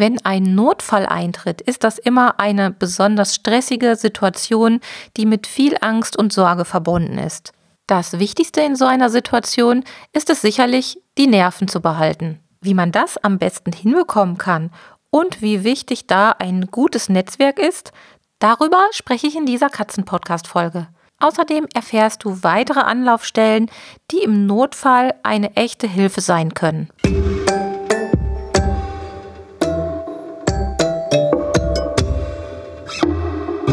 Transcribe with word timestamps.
Wenn 0.00 0.18
ein 0.24 0.54
Notfall 0.54 1.04
eintritt, 1.04 1.60
ist 1.60 1.84
das 1.84 1.98
immer 1.98 2.40
eine 2.40 2.70
besonders 2.70 3.34
stressige 3.34 3.96
Situation, 3.96 4.80
die 5.18 5.26
mit 5.26 5.46
viel 5.46 5.76
Angst 5.82 6.16
und 6.16 6.32
Sorge 6.32 6.64
verbunden 6.64 7.18
ist. 7.18 7.52
Das 7.86 8.18
Wichtigste 8.18 8.62
in 8.62 8.76
so 8.76 8.86
einer 8.86 9.10
Situation 9.10 9.84
ist 10.14 10.30
es 10.30 10.40
sicherlich, 10.40 11.02
die 11.18 11.26
Nerven 11.26 11.68
zu 11.68 11.82
behalten. 11.82 12.40
Wie 12.62 12.72
man 12.72 12.92
das 12.92 13.18
am 13.18 13.36
besten 13.36 13.72
hinbekommen 13.72 14.38
kann 14.38 14.70
und 15.10 15.42
wie 15.42 15.64
wichtig 15.64 16.06
da 16.06 16.30
ein 16.30 16.68
gutes 16.70 17.10
Netzwerk 17.10 17.58
ist, 17.58 17.92
darüber 18.38 18.82
spreche 18.92 19.26
ich 19.26 19.36
in 19.36 19.44
dieser 19.44 19.68
Katzen-Podcast-Folge. 19.68 20.88
Außerdem 21.18 21.66
erfährst 21.74 22.24
du 22.24 22.42
weitere 22.42 22.80
Anlaufstellen, 22.80 23.70
die 24.10 24.22
im 24.22 24.46
Notfall 24.46 25.12
eine 25.22 25.54
echte 25.56 25.86
Hilfe 25.86 26.22
sein 26.22 26.54
können. 26.54 26.88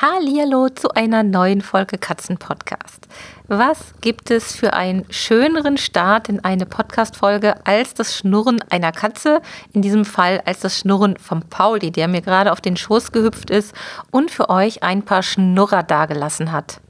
Hallihallo 0.00 0.68
zu 0.68 0.90
einer 0.90 1.24
neuen 1.24 1.60
Folge 1.60 1.98
Katzen 1.98 2.38
Podcast. 2.38 3.08
Was 3.48 3.94
gibt 4.00 4.30
es 4.30 4.54
für 4.54 4.72
einen 4.72 5.04
schöneren 5.10 5.76
Start 5.76 6.28
in 6.28 6.44
eine 6.44 6.66
Podcast 6.66 7.16
Folge 7.16 7.66
als 7.66 7.94
das 7.94 8.16
Schnurren 8.16 8.62
einer 8.70 8.92
Katze, 8.92 9.42
in 9.72 9.82
diesem 9.82 10.04
Fall 10.04 10.40
als 10.44 10.60
das 10.60 10.78
Schnurren 10.78 11.16
vom 11.16 11.40
Pauli, 11.40 11.90
der 11.90 12.06
mir 12.06 12.20
gerade 12.20 12.52
auf 12.52 12.60
den 12.60 12.76
Schoß 12.76 13.10
gehüpft 13.10 13.50
ist 13.50 13.74
und 14.12 14.30
für 14.30 14.50
euch 14.50 14.84
ein 14.84 15.02
paar 15.02 15.24
Schnurrer 15.24 15.82
dagelassen 15.82 16.52
hat. 16.52 16.80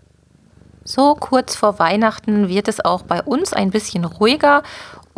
So 0.85 1.15
kurz 1.15 1.57
vor 1.57 1.79
Weihnachten 1.79 2.49
wird 2.49 2.69
es 2.69 2.85
auch 2.85 3.03
bei 3.03 3.23
uns 3.23 3.55
ein 3.55 3.71
bisschen 3.71 4.05
ruhiger 4.05 4.63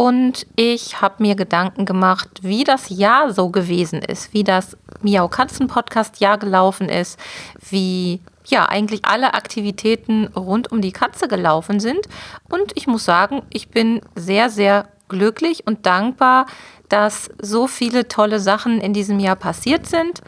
und 0.01 0.47
ich 0.57 1.03
habe 1.03 1.17
mir 1.19 1.35
Gedanken 1.35 1.85
gemacht, 1.85 2.31
wie 2.41 2.65
das 2.65 2.89
Jahr 2.89 3.35
so 3.35 3.51
gewesen 3.51 4.01
ist, 4.01 4.33
wie 4.33 4.45
das 4.45 4.79
Miau 5.03 5.29
Katzen 5.29 5.67
Podcast 5.67 6.21
Jahr 6.21 6.39
gelaufen 6.39 6.89
ist, 6.89 7.21
wie 7.69 8.23
ja 8.47 8.67
eigentlich 8.67 9.05
alle 9.05 9.35
Aktivitäten 9.35 10.29
rund 10.29 10.73
um 10.73 10.81
die 10.81 10.93
Katze 10.93 11.29
gelaufen 11.29 11.81
sind. 11.81 12.09
Und 12.49 12.73
ich 12.77 12.87
muss 12.87 13.05
sagen, 13.05 13.43
ich 13.51 13.69
bin 13.69 14.01
sehr, 14.15 14.49
sehr 14.49 14.89
glücklich 15.11 15.67
und 15.67 15.85
dankbar, 15.85 16.47
dass 16.89 17.29
so 17.39 17.67
viele 17.67 18.09
tolle 18.09 18.41
Sachen 18.41 18.81
in 18.81 18.95
diesem 18.95 19.21
Jahr 19.21 19.37
passiert 19.37 19.85
sind. 19.85 20.23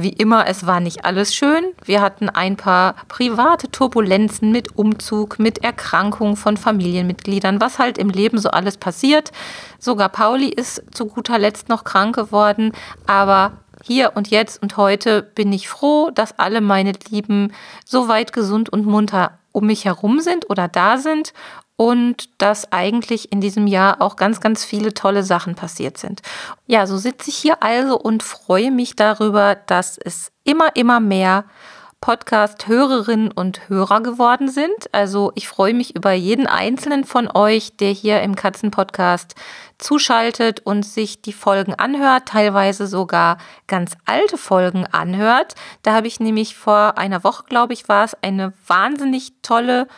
Wie 0.00 0.10
immer, 0.10 0.46
es 0.46 0.64
war 0.64 0.78
nicht 0.78 1.04
alles 1.04 1.34
schön. 1.34 1.64
Wir 1.84 2.00
hatten 2.00 2.28
ein 2.28 2.56
paar 2.56 2.94
private 3.08 3.68
Turbulenzen 3.68 4.52
mit 4.52 4.78
Umzug, 4.78 5.40
mit 5.40 5.64
Erkrankung 5.64 6.36
von 6.36 6.56
Familienmitgliedern, 6.56 7.60
was 7.60 7.80
halt 7.80 7.98
im 7.98 8.08
Leben 8.08 8.38
so 8.38 8.50
alles 8.50 8.76
passiert. 8.76 9.32
Sogar 9.80 10.08
Pauli 10.08 10.50
ist 10.50 10.84
zu 10.94 11.06
guter 11.06 11.36
Letzt 11.36 11.68
noch 11.68 11.82
krank 11.82 12.14
geworden, 12.14 12.70
aber 13.08 13.54
hier 13.82 14.12
und 14.14 14.28
jetzt 14.28 14.62
und 14.62 14.76
heute 14.76 15.22
bin 15.22 15.52
ich 15.52 15.68
froh, 15.68 16.10
dass 16.14 16.38
alle 16.38 16.60
meine 16.60 16.92
Lieben 17.10 17.52
so 17.84 18.06
weit 18.06 18.32
gesund 18.32 18.68
und 18.68 18.86
munter 18.86 19.37
um 19.58 19.66
mich 19.66 19.84
herum 19.84 20.20
sind 20.20 20.48
oder 20.48 20.68
da 20.68 20.96
sind 20.96 21.32
und 21.76 22.30
dass 22.40 22.72
eigentlich 22.72 23.32
in 23.32 23.40
diesem 23.40 23.66
Jahr 23.66 24.00
auch 24.00 24.16
ganz, 24.16 24.40
ganz 24.40 24.64
viele 24.64 24.94
tolle 24.94 25.22
Sachen 25.24 25.54
passiert 25.54 25.98
sind. 25.98 26.22
Ja, 26.66 26.86
so 26.86 26.96
sitze 26.96 27.30
ich 27.30 27.36
hier 27.36 27.62
also 27.62 27.98
und 27.98 28.22
freue 28.22 28.70
mich 28.70 28.96
darüber, 28.96 29.54
dass 29.54 29.98
es 29.98 30.30
immer, 30.44 30.74
immer 30.76 31.00
mehr 31.00 31.44
Podcast-Hörerinnen 32.00 33.30
und 33.32 33.68
Hörer 33.68 34.00
geworden 34.00 34.48
sind. 34.48 34.92
Also 34.92 35.32
ich 35.34 35.48
freue 35.48 35.74
mich 35.74 35.96
über 35.96 36.12
jeden 36.12 36.46
einzelnen 36.46 37.04
von 37.04 37.28
euch, 37.32 37.76
der 37.76 37.90
hier 37.90 38.22
im 38.22 38.36
Katzen-Podcast 38.36 39.34
zuschaltet 39.78 40.60
und 40.60 40.84
sich 40.84 41.22
die 41.22 41.32
Folgen 41.32 41.74
anhört, 41.74 42.26
teilweise 42.26 42.86
sogar 42.86 43.38
ganz 43.66 43.96
alte 44.04 44.38
Folgen 44.38 44.86
anhört. 44.86 45.54
Da 45.82 45.94
habe 45.94 46.06
ich 46.06 46.20
nämlich 46.20 46.56
vor 46.56 46.98
einer 46.98 47.24
Woche, 47.24 47.44
glaube 47.48 47.72
ich, 47.72 47.88
war 47.88 48.04
es, 48.04 48.16
eine 48.22 48.52
wahnsinnig 48.66 49.32
tolle 49.42 49.88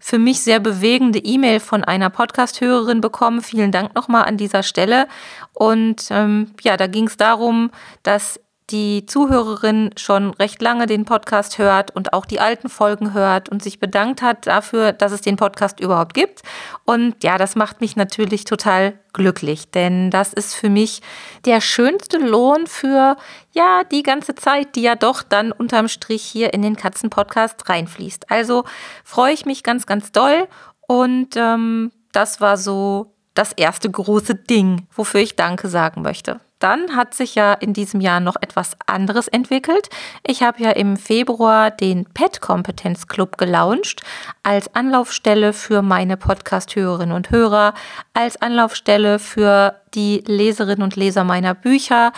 für 0.00 0.18
mich 0.18 0.40
sehr 0.40 0.60
bewegende 0.60 1.18
E-Mail 1.18 1.60
von 1.60 1.84
einer 1.84 2.08
Podcast-Hörerin 2.08 3.02
bekommen. 3.02 3.42
Vielen 3.42 3.70
Dank 3.70 3.94
nochmal 3.94 4.24
an 4.24 4.38
dieser 4.38 4.62
Stelle. 4.62 5.06
Und 5.52 6.06
ähm, 6.10 6.52
ja, 6.62 6.78
da 6.78 6.86
ging 6.86 7.06
es 7.06 7.18
darum, 7.18 7.70
dass 8.02 8.40
die 8.70 9.06
Zuhörerin 9.06 9.90
schon 9.96 10.30
recht 10.30 10.62
lange 10.62 10.86
den 10.86 11.04
Podcast 11.04 11.58
hört 11.58 11.94
und 11.94 12.12
auch 12.12 12.24
die 12.24 12.40
alten 12.40 12.68
Folgen 12.68 13.14
hört 13.14 13.48
und 13.48 13.62
sich 13.62 13.80
bedankt 13.80 14.22
hat 14.22 14.46
dafür, 14.46 14.92
dass 14.92 15.12
es 15.12 15.20
den 15.20 15.36
Podcast 15.36 15.80
überhaupt 15.80 16.14
gibt. 16.14 16.42
Und 16.84 17.22
ja, 17.22 17.38
das 17.38 17.56
macht 17.56 17.80
mich 17.80 17.96
natürlich 17.96 18.44
total 18.44 18.98
glücklich, 19.12 19.70
denn 19.70 20.10
das 20.10 20.32
ist 20.32 20.54
für 20.54 20.68
mich 20.68 21.02
der 21.44 21.60
schönste 21.60 22.18
Lohn 22.18 22.66
für 22.66 23.16
ja, 23.52 23.82
die 23.84 24.02
ganze 24.02 24.34
Zeit, 24.34 24.76
die 24.76 24.82
ja 24.82 24.94
doch 24.94 25.22
dann 25.22 25.52
unterm 25.52 25.88
Strich 25.88 26.22
hier 26.22 26.54
in 26.54 26.62
den 26.62 26.76
Katzen-Podcast 26.76 27.68
reinfließt. 27.68 28.30
Also 28.30 28.64
freue 29.04 29.32
ich 29.32 29.46
mich 29.46 29.62
ganz, 29.62 29.86
ganz 29.86 30.12
doll 30.12 30.46
und 30.86 31.36
ähm, 31.36 31.92
das 32.12 32.40
war 32.40 32.56
so 32.56 33.14
das 33.34 33.52
erste 33.52 33.90
große 33.90 34.34
Ding, 34.34 34.86
wofür 34.92 35.20
ich 35.20 35.36
Danke 35.36 35.68
sagen 35.68 36.02
möchte. 36.02 36.40
Dann 36.60 36.94
hat 36.94 37.14
sich 37.14 37.34
ja 37.34 37.54
in 37.54 37.72
diesem 37.72 38.00
Jahr 38.00 38.20
noch 38.20 38.36
etwas 38.40 38.76
anderes 38.86 39.28
entwickelt. 39.28 39.88
Ich 40.22 40.42
habe 40.42 40.62
ja 40.62 40.70
im 40.70 40.96
Februar 40.96 41.70
den 41.70 42.04
Pet 42.04 42.40
Kompetenz 42.40 43.08
Club 43.08 43.38
gelauncht 43.38 44.02
als 44.42 44.74
Anlaufstelle 44.74 45.52
für 45.52 45.82
meine 45.82 46.16
Podcast-Hörerinnen 46.16 47.16
und 47.16 47.30
Hörer, 47.30 47.74
als 48.14 48.40
Anlaufstelle 48.40 49.18
für 49.18 49.80
die 49.94 50.22
Leserinnen 50.26 50.82
und 50.82 50.96
Leser 50.96 51.24
meiner 51.24 51.54
Bücher, 51.54 52.12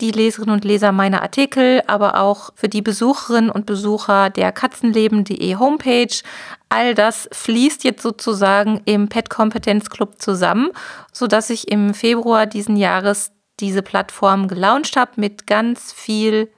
die 0.00 0.12
Leserinnen 0.12 0.54
und 0.54 0.64
Leser 0.64 0.92
meiner 0.92 1.22
Artikel, 1.22 1.82
aber 1.88 2.20
auch 2.20 2.50
für 2.54 2.68
die 2.68 2.82
Besucherinnen 2.82 3.50
und 3.50 3.66
Besucher 3.66 4.30
der 4.30 4.52
katzenleben.de 4.52 5.56
Homepage. 5.56 6.22
All 6.68 6.94
das 6.94 7.28
fließt 7.32 7.82
jetzt 7.82 8.02
sozusagen 8.02 8.80
im 8.84 9.08
Pet 9.08 9.28
Kompetenz 9.28 9.90
Club 9.90 10.20
zusammen, 10.22 10.70
sodass 11.12 11.50
ich 11.50 11.68
im 11.68 11.94
Februar 11.94 12.46
diesen 12.46 12.76
Jahres 12.76 13.32
diese 13.60 13.82
Plattform 13.82 14.48
gelauncht 14.48 14.96
habe 14.96 15.12
mit 15.16 15.46
ganz 15.46 15.92
viel 15.92 16.50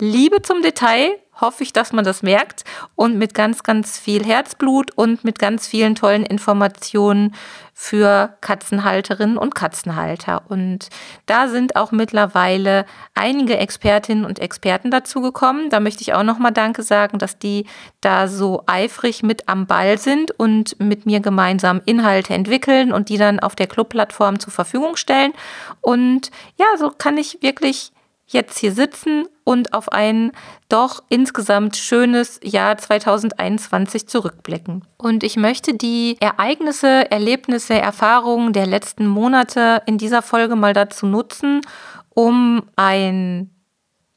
Liebe 0.00 0.42
zum 0.42 0.62
Detail, 0.62 1.18
hoffe 1.40 1.62
ich, 1.62 1.72
dass 1.72 1.92
man 1.92 2.04
das 2.04 2.22
merkt 2.22 2.64
und 2.94 3.16
mit 3.16 3.34
ganz, 3.34 3.62
ganz 3.62 3.98
viel 3.98 4.24
Herzblut 4.24 4.90
und 4.96 5.24
mit 5.24 5.38
ganz 5.38 5.66
vielen 5.66 5.94
tollen 5.94 6.24
Informationen 6.24 7.34
für 7.74 8.36
Katzenhalterinnen 8.42 9.38
und 9.38 9.54
Katzenhalter. 9.54 10.42
Und 10.48 10.88
da 11.26 11.48
sind 11.48 11.74
auch 11.74 11.90
mittlerweile 11.90 12.84
einige 13.14 13.56
Expertinnen 13.56 14.24
und 14.24 14.38
Experten 14.38 14.90
dazu 14.90 15.20
gekommen. 15.20 15.70
Da 15.70 15.80
möchte 15.80 16.02
ich 16.02 16.12
auch 16.12 16.22
nochmal 16.22 16.52
Danke 16.52 16.82
sagen, 16.82 17.18
dass 17.18 17.38
die 17.38 17.66
da 18.00 18.28
so 18.28 18.62
eifrig 18.66 19.22
mit 19.22 19.48
am 19.48 19.66
Ball 19.66 19.98
sind 19.98 20.32
und 20.32 20.78
mit 20.80 21.06
mir 21.06 21.20
gemeinsam 21.20 21.80
Inhalte 21.86 22.34
entwickeln 22.34 22.92
und 22.92 23.08
die 23.08 23.18
dann 23.18 23.40
auf 23.40 23.56
der 23.56 23.66
Clubplattform 23.66 24.38
zur 24.38 24.52
Verfügung 24.52 24.96
stellen. 24.96 25.32
Und 25.80 26.30
ja, 26.58 26.66
so 26.78 26.90
kann 26.90 27.16
ich 27.16 27.38
wirklich 27.40 27.90
jetzt 28.32 28.58
hier 28.58 28.72
sitzen 28.72 29.26
und 29.44 29.74
auf 29.74 29.90
ein 29.90 30.32
doch 30.68 31.02
insgesamt 31.08 31.76
schönes 31.76 32.40
Jahr 32.42 32.78
2021 32.78 34.08
zurückblicken. 34.08 34.84
Und 34.98 35.24
ich 35.24 35.36
möchte 35.36 35.74
die 35.74 36.16
Ereignisse, 36.20 37.10
Erlebnisse, 37.10 37.74
Erfahrungen 37.74 38.52
der 38.52 38.66
letzten 38.66 39.06
Monate 39.06 39.82
in 39.86 39.98
dieser 39.98 40.22
Folge 40.22 40.56
mal 40.56 40.72
dazu 40.72 41.06
nutzen, 41.06 41.60
um 42.10 42.62
ein 42.76 43.50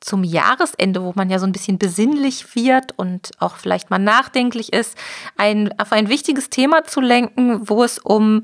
zum 0.05 0.23
Jahresende, 0.23 1.01
wo 1.01 1.13
man 1.15 1.31
ja 1.31 1.39
so 1.39 1.47
ein 1.47 1.51
bisschen 1.51 1.79
besinnlich 1.79 2.55
wird 2.55 2.93
und 2.95 3.31
auch 3.39 3.55
vielleicht 3.55 3.89
mal 3.89 3.97
nachdenklich 3.97 4.71
ist, 4.71 4.95
ein, 5.35 5.73
auf 5.79 5.91
ein 5.91 6.09
wichtiges 6.09 6.51
Thema 6.51 6.83
zu 6.83 7.01
lenken, 7.01 7.67
wo 7.67 7.83
es 7.83 7.97
um 7.97 8.43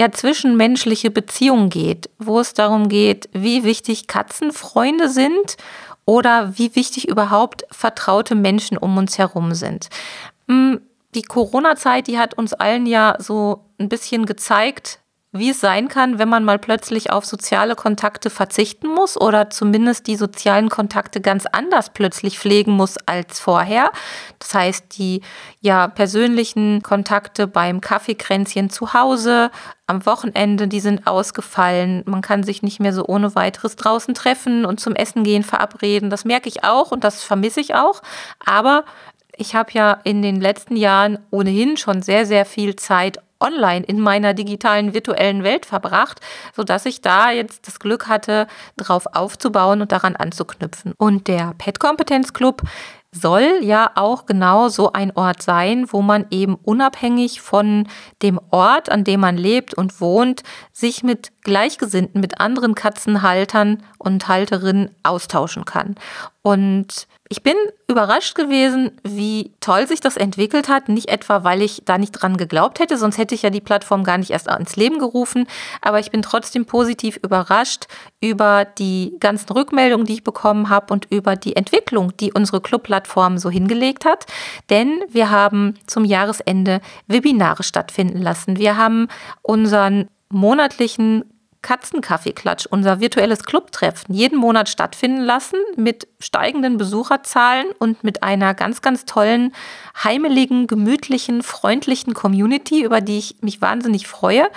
ja 0.00 0.10
zwischenmenschliche 0.10 1.10
Beziehungen 1.10 1.68
geht, 1.68 2.08
wo 2.18 2.40
es 2.40 2.54
darum 2.54 2.88
geht, 2.88 3.28
wie 3.32 3.64
wichtig 3.64 4.06
Katzenfreunde 4.06 5.10
sind 5.10 5.58
oder 6.06 6.56
wie 6.56 6.74
wichtig 6.74 7.06
überhaupt 7.06 7.66
vertraute 7.70 8.34
Menschen 8.34 8.78
um 8.78 8.96
uns 8.96 9.18
herum 9.18 9.52
sind. 9.52 9.90
Hm, 10.48 10.80
die 11.14 11.22
Corona-Zeit, 11.22 12.06
die 12.06 12.18
hat 12.18 12.32
uns 12.32 12.54
allen 12.54 12.86
ja 12.86 13.16
so 13.18 13.66
ein 13.78 13.90
bisschen 13.90 14.24
gezeigt, 14.24 14.99
wie 15.32 15.50
es 15.50 15.60
sein 15.60 15.86
kann, 15.86 16.18
wenn 16.18 16.28
man 16.28 16.44
mal 16.44 16.58
plötzlich 16.58 17.12
auf 17.12 17.24
soziale 17.24 17.76
Kontakte 17.76 18.30
verzichten 18.30 18.88
muss 18.88 19.16
oder 19.16 19.48
zumindest 19.48 20.08
die 20.08 20.16
sozialen 20.16 20.68
Kontakte 20.68 21.20
ganz 21.20 21.46
anders 21.46 21.90
plötzlich 21.90 22.38
pflegen 22.38 22.72
muss 22.72 22.96
als 23.06 23.38
vorher. 23.38 23.92
Das 24.40 24.54
heißt, 24.54 24.98
die 24.98 25.20
ja 25.60 25.86
persönlichen 25.86 26.82
Kontakte 26.82 27.46
beim 27.46 27.80
Kaffeekränzchen 27.80 28.70
zu 28.70 28.92
Hause, 28.92 29.52
am 29.86 30.04
Wochenende, 30.04 30.66
die 30.66 30.80
sind 30.80 31.06
ausgefallen. 31.06 32.02
Man 32.06 32.22
kann 32.22 32.42
sich 32.42 32.62
nicht 32.62 32.80
mehr 32.80 32.92
so 32.92 33.04
ohne 33.06 33.34
weiteres 33.36 33.76
draußen 33.76 34.14
treffen 34.14 34.64
und 34.64 34.80
zum 34.80 34.96
Essen 34.96 35.22
gehen 35.22 35.44
verabreden. 35.44 36.10
Das 36.10 36.24
merke 36.24 36.48
ich 36.48 36.64
auch 36.64 36.90
und 36.90 37.04
das 37.04 37.22
vermisse 37.22 37.60
ich 37.60 37.74
auch. 37.76 38.02
Aber 38.44 38.84
ich 39.36 39.54
habe 39.54 39.70
ja 39.72 39.98
in 40.04 40.22
den 40.22 40.40
letzten 40.40 40.76
Jahren 40.76 41.18
ohnehin 41.30 41.76
schon 41.76 42.02
sehr, 42.02 42.26
sehr 42.26 42.44
viel 42.44 42.76
Zeit 42.76 43.20
online 43.40 43.84
in 43.84 44.00
meiner 44.00 44.34
digitalen 44.34 44.94
virtuellen 44.94 45.42
Welt 45.42 45.66
verbracht, 45.66 46.20
sodass 46.54 46.86
ich 46.86 47.00
da 47.00 47.30
jetzt 47.30 47.66
das 47.66 47.80
Glück 47.80 48.08
hatte, 48.08 48.46
drauf 48.76 49.04
aufzubauen 49.12 49.80
und 49.80 49.92
daran 49.92 50.16
anzuknüpfen. 50.16 50.94
Und 50.98 51.28
der 51.28 51.54
Pet 51.58 51.80
Kompetenz 51.80 52.32
Club 52.32 52.62
soll 53.12 53.58
ja 53.62 53.90
auch 53.96 54.26
genau 54.26 54.68
so 54.68 54.92
ein 54.92 55.10
Ort 55.16 55.42
sein, 55.42 55.86
wo 55.90 56.00
man 56.00 56.26
eben 56.30 56.54
unabhängig 56.54 57.40
von 57.40 57.88
dem 58.22 58.38
Ort, 58.50 58.90
an 58.90 59.02
dem 59.02 59.20
man 59.20 59.36
lebt 59.36 59.74
und 59.74 60.00
wohnt, 60.00 60.42
sich 60.72 61.02
mit 61.02 61.32
Gleichgesinnten, 61.42 62.20
mit 62.20 62.40
anderen 62.40 62.74
Katzenhaltern 62.74 63.82
und 63.98 64.28
Halterinnen 64.28 64.94
austauschen 65.02 65.64
kann. 65.64 65.96
Und 66.42 67.08
ich 67.32 67.44
bin 67.44 67.54
überrascht 67.86 68.34
gewesen, 68.34 68.90
wie 69.04 69.52
toll 69.60 69.86
sich 69.86 70.00
das 70.00 70.16
entwickelt 70.16 70.68
hat. 70.68 70.88
Nicht 70.88 71.08
etwa, 71.08 71.44
weil 71.44 71.62
ich 71.62 71.82
da 71.84 71.96
nicht 71.96 72.10
dran 72.10 72.36
geglaubt 72.36 72.80
hätte, 72.80 72.98
sonst 72.98 73.18
hätte 73.18 73.36
ich 73.36 73.42
ja 73.42 73.50
die 73.50 73.60
Plattform 73.60 74.02
gar 74.02 74.18
nicht 74.18 74.30
erst 74.30 74.48
ins 74.48 74.74
Leben 74.74 74.98
gerufen. 74.98 75.46
Aber 75.80 76.00
ich 76.00 76.10
bin 76.10 76.22
trotzdem 76.22 76.66
positiv 76.66 77.20
überrascht 77.22 77.86
über 78.20 78.64
die 78.64 79.14
ganzen 79.20 79.52
Rückmeldungen, 79.52 80.06
die 80.06 80.14
ich 80.14 80.24
bekommen 80.24 80.70
habe 80.70 80.92
und 80.92 81.06
über 81.08 81.36
die 81.36 81.54
Entwicklung, 81.54 82.16
die 82.16 82.32
unsere 82.32 82.60
Club-Plattform 82.60 83.38
so 83.38 83.48
hingelegt 83.48 84.04
hat. 84.04 84.26
Denn 84.68 85.00
wir 85.08 85.30
haben 85.30 85.78
zum 85.86 86.04
Jahresende 86.04 86.80
Webinare 87.06 87.62
stattfinden 87.62 88.20
lassen. 88.20 88.58
Wir 88.58 88.76
haben 88.76 89.06
unseren 89.42 90.08
monatlichen 90.30 91.24
Katzenkaffeeklatsch, 91.62 92.66
unser 92.70 93.00
virtuelles 93.00 93.44
Clubtreffen, 93.44 94.14
jeden 94.14 94.38
Monat 94.38 94.68
stattfinden 94.68 95.20
lassen 95.20 95.58
mit 95.76 96.08
steigenden 96.18 96.78
Besucherzahlen 96.78 97.66
und 97.78 98.02
mit 98.02 98.22
einer 98.22 98.54
ganz, 98.54 98.80
ganz 98.80 99.04
tollen, 99.04 99.54
heimeligen, 100.02 100.66
gemütlichen, 100.66 101.42
freundlichen 101.42 102.14
Community, 102.14 102.82
über 102.82 103.00
die 103.00 103.18
ich 103.18 103.36
mich 103.42 103.60
wahnsinnig 103.60 104.06
freue. 104.06 104.48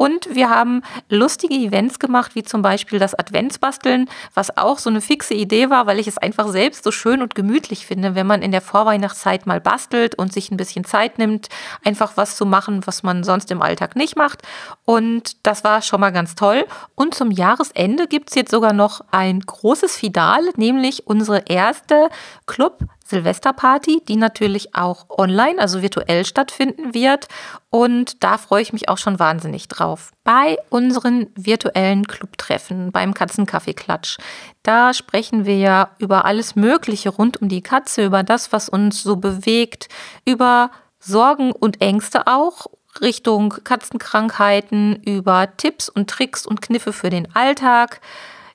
Und 0.00 0.34
wir 0.34 0.48
haben 0.48 0.80
lustige 1.10 1.54
Events 1.54 1.98
gemacht, 1.98 2.34
wie 2.34 2.42
zum 2.42 2.62
Beispiel 2.62 2.98
das 2.98 3.14
Adventsbasteln, 3.14 4.08
was 4.32 4.56
auch 4.56 4.78
so 4.78 4.88
eine 4.88 5.02
fixe 5.02 5.34
Idee 5.34 5.68
war, 5.68 5.86
weil 5.86 5.98
ich 5.98 6.06
es 6.06 6.16
einfach 6.16 6.48
selbst 6.48 6.84
so 6.84 6.90
schön 6.90 7.20
und 7.20 7.34
gemütlich 7.34 7.84
finde, 7.84 8.14
wenn 8.14 8.26
man 8.26 8.40
in 8.40 8.50
der 8.50 8.62
Vorweihnachtszeit 8.62 9.44
mal 9.44 9.60
bastelt 9.60 10.14
und 10.14 10.32
sich 10.32 10.50
ein 10.50 10.56
bisschen 10.56 10.86
Zeit 10.86 11.18
nimmt, 11.18 11.50
einfach 11.84 12.12
was 12.16 12.36
zu 12.36 12.46
machen, 12.46 12.80
was 12.86 13.02
man 13.02 13.24
sonst 13.24 13.50
im 13.50 13.60
Alltag 13.60 13.94
nicht 13.94 14.16
macht. 14.16 14.40
Und 14.86 15.36
das 15.46 15.64
war 15.64 15.82
schon 15.82 16.00
mal 16.00 16.12
ganz 16.12 16.34
toll. 16.34 16.64
Und 16.94 17.14
zum 17.14 17.30
Jahresende 17.30 18.06
gibt 18.06 18.30
es 18.30 18.36
jetzt 18.36 18.52
sogar 18.52 18.72
noch 18.72 19.02
ein 19.10 19.40
großes 19.40 19.96
Finale, 19.96 20.50
nämlich 20.56 21.08
unsere 21.08 21.42
erste 21.46 22.08
Club 22.46 22.86
Silvesterparty, 23.10 24.02
die 24.08 24.16
natürlich 24.16 24.74
auch 24.74 25.06
online, 25.10 25.60
also 25.60 25.82
virtuell 25.82 26.24
stattfinden 26.24 26.94
wird. 26.94 27.28
Und 27.68 28.24
da 28.24 28.38
freue 28.38 28.62
ich 28.62 28.72
mich 28.72 28.88
auch 28.88 28.98
schon 28.98 29.18
wahnsinnig 29.18 29.68
drauf. 29.68 30.10
Bei 30.24 30.58
unseren 30.70 31.28
virtuellen 31.34 32.06
Clubtreffen, 32.06 32.92
beim 32.92 33.12
Katzenkaffeeklatsch, 33.14 34.18
da 34.62 34.94
sprechen 34.94 35.44
wir 35.44 35.58
ja 35.58 35.90
über 35.98 36.24
alles 36.24 36.56
Mögliche 36.56 37.10
rund 37.10 37.42
um 37.42 37.48
die 37.48 37.62
Katze, 37.62 38.04
über 38.04 38.22
das, 38.22 38.52
was 38.52 38.68
uns 38.68 39.02
so 39.02 39.16
bewegt, 39.16 39.88
über 40.24 40.70
Sorgen 40.98 41.52
und 41.52 41.80
Ängste 41.80 42.26
auch 42.26 42.66
Richtung 43.00 43.50
Katzenkrankheiten, 43.64 45.02
über 45.04 45.56
Tipps 45.56 45.88
und 45.88 46.10
Tricks 46.10 46.46
und 46.46 46.60
Kniffe 46.60 46.92
für 46.92 47.10
den 47.10 47.34
Alltag 47.34 48.00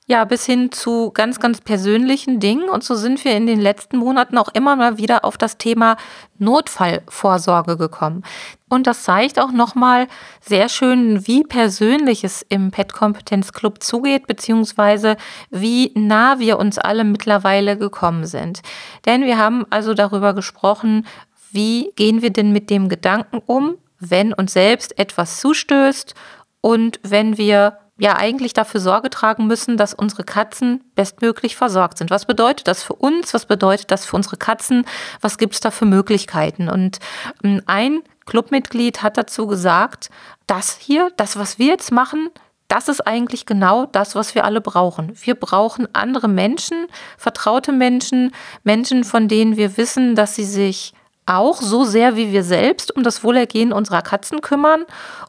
ja, 0.08 0.24
bis 0.24 0.46
hin 0.46 0.70
zu 0.70 1.10
ganz, 1.10 1.40
ganz 1.40 1.60
persönlichen 1.60 2.38
Dingen. 2.38 2.68
Und 2.68 2.84
so 2.84 2.94
sind 2.94 3.24
wir 3.24 3.36
in 3.36 3.48
den 3.48 3.60
letzten 3.60 3.96
Monaten 3.96 4.38
auch 4.38 4.48
immer 4.54 4.76
mal 4.76 4.98
wieder 4.98 5.24
auf 5.24 5.36
das 5.36 5.58
Thema 5.58 5.96
Notfallvorsorge 6.38 7.76
gekommen. 7.76 8.22
Und 8.68 8.86
das 8.86 9.02
zeigt 9.02 9.40
auch 9.40 9.50
nochmal 9.50 10.06
sehr 10.40 10.68
schön, 10.68 11.26
wie 11.26 11.42
persönlich 11.42 12.22
es 12.22 12.42
im 12.42 12.70
Pet 12.70 12.92
Kompetenz 12.92 13.52
Club 13.52 13.82
zugeht, 13.82 14.28
beziehungsweise 14.28 15.16
wie 15.50 15.90
nah 15.96 16.38
wir 16.38 16.58
uns 16.60 16.78
alle 16.78 17.02
mittlerweile 17.02 17.76
gekommen 17.76 18.26
sind. 18.26 18.62
Denn 19.06 19.24
wir 19.24 19.38
haben 19.38 19.66
also 19.70 19.92
darüber 19.92 20.34
gesprochen, 20.34 21.04
wie 21.50 21.90
gehen 21.96 22.22
wir 22.22 22.30
denn 22.30 22.52
mit 22.52 22.70
dem 22.70 22.88
Gedanken 22.88 23.40
um, 23.44 23.76
wenn 23.98 24.32
uns 24.32 24.52
selbst 24.52 24.96
etwas 25.00 25.40
zustößt 25.40 26.14
und 26.60 27.00
wenn 27.02 27.38
wir 27.38 27.78
ja 27.98 28.16
eigentlich 28.16 28.52
dafür 28.52 28.80
Sorge 28.80 29.10
tragen 29.10 29.46
müssen, 29.46 29.76
dass 29.76 29.94
unsere 29.94 30.24
Katzen 30.24 30.84
bestmöglich 30.94 31.56
versorgt 31.56 31.98
sind. 31.98 32.10
Was 32.10 32.26
bedeutet 32.26 32.68
das 32.68 32.82
für 32.82 32.94
uns? 32.94 33.32
Was 33.32 33.46
bedeutet 33.46 33.90
das 33.90 34.04
für 34.04 34.16
unsere 34.16 34.36
Katzen? 34.36 34.84
Was 35.20 35.38
gibt 35.38 35.54
es 35.54 35.60
da 35.60 35.70
für 35.70 35.86
Möglichkeiten? 35.86 36.68
Und 36.68 36.98
ähm, 37.42 37.62
ein 37.66 38.02
Clubmitglied 38.26 39.02
hat 39.02 39.16
dazu 39.16 39.46
gesagt, 39.46 40.10
das 40.46 40.76
hier, 40.78 41.10
das, 41.16 41.38
was 41.38 41.58
wir 41.58 41.68
jetzt 41.68 41.92
machen, 41.92 42.30
das 42.68 42.88
ist 42.88 43.06
eigentlich 43.06 43.46
genau 43.46 43.86
das, 43.86 44.14
was 44.14 44.34
wir 44.34 44.44
alle 44.44 44.60
brauchen. 44.60 45.12
Wir 45.14 45.36
brauchen 45.36 45.88
andere 45.94 46.28
Menschen, 46.28 46.88
vertraute 47.16 47.72
Menschen, 47.72 48.32
Menschen, 48.64 49.04
von 49.04 49.28
denen 49.28 49.56
wir 49.56 49.76
wissen, 49.76 50.16
dass 50.16 50.34
sie 50.34 50.44
sich 50.44 50.92
auch 51.26 51.60
so 51.60 51.84
sehr 51.84 52.16
wie 52.16 52.32
wir 52.32 52.42
selbst 52.44 52.94
um 52.94 53.02
das 53.02 53.24
Wohlergehen 53.24 53.72
unserer 53.72 54.02
Katzen 54.02 54.40
kümmern. 54.40 54.84